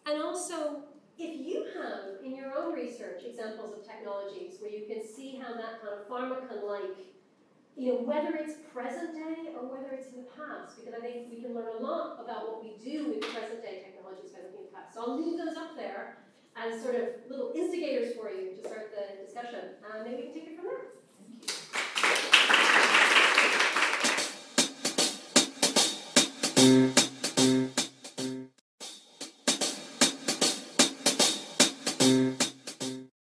And 0.06 0.20
also, 0.20 0.82
if 1.18 1.46
you 1.46 1.66
have 1.76 2.24
in 2.24 2.36
your 2.36 2.56
own 2.56 2.74
research 2.74 3.22
examples 3.24 3.72
of 3.72 3.86
technologies 3.86 4.56
where 4.60 4.70
you 4.70 4.86
can 4.86 5.06
see 5.06 5.40
how 5.42 5.54
that 5.54 5.80
kind 5.80 5.94
of 5.94 6.08
pharmakon 6.08 6.66
like 6.66 6.96
you 7.78 7.94
know, 7.94 8.02
whether 8.02 8.34
it's 8.34 8.58
present 8.74 9.14
day 9.14 9.54
or 9.54 9.70
whether 9.70 9.94
it's 9.94 10.10
in 10.10 10.18
the 10.18 10.28
past, 10.34 10.74
because 10.76 10.98
I 10.98 11.00
think 11.00 11.30
we 11.30 11.40
can 11.40 11.54
learn 11.54 11.78
a 11.78 11.80
lot 11.80 12.18
about 12.18 12.50
what 12.50 12.58
we 12.58 12.74
do 12.82 13.14
with 13.14 13.22
present 13.22 13.62
day 13.62 13.86
technologies 13.86 14.34
by 14.34 14.42
looking 14.42 14.66
at 14.66 14.70
the 14.70 14.74
past. 14.74 14.94
So 14.94 15.06
I'll 15.06 15.14
leave 15.14 15.38
those 15.38 15.56
up 15.56 15.78
there 15.78 16.18
as 16.58 16.82
sort 16.82 16.96
of 16.96 17.22
little 17.30 17.52
instigators 17.54 18.18
for 18.18 18.34
you 18.34 18.50
to 18.50 18.58
start 18.58 18.90
the 18.90 19.22
discussion, 19.22 19.78
and 19.86 20.02
maybe 20.02 20.16
we 20.16 20.22
can 20.26 20.34
take 20.34 20.46
it 20.50 20.56
from 20.58 20.66
there. 20.66 20.97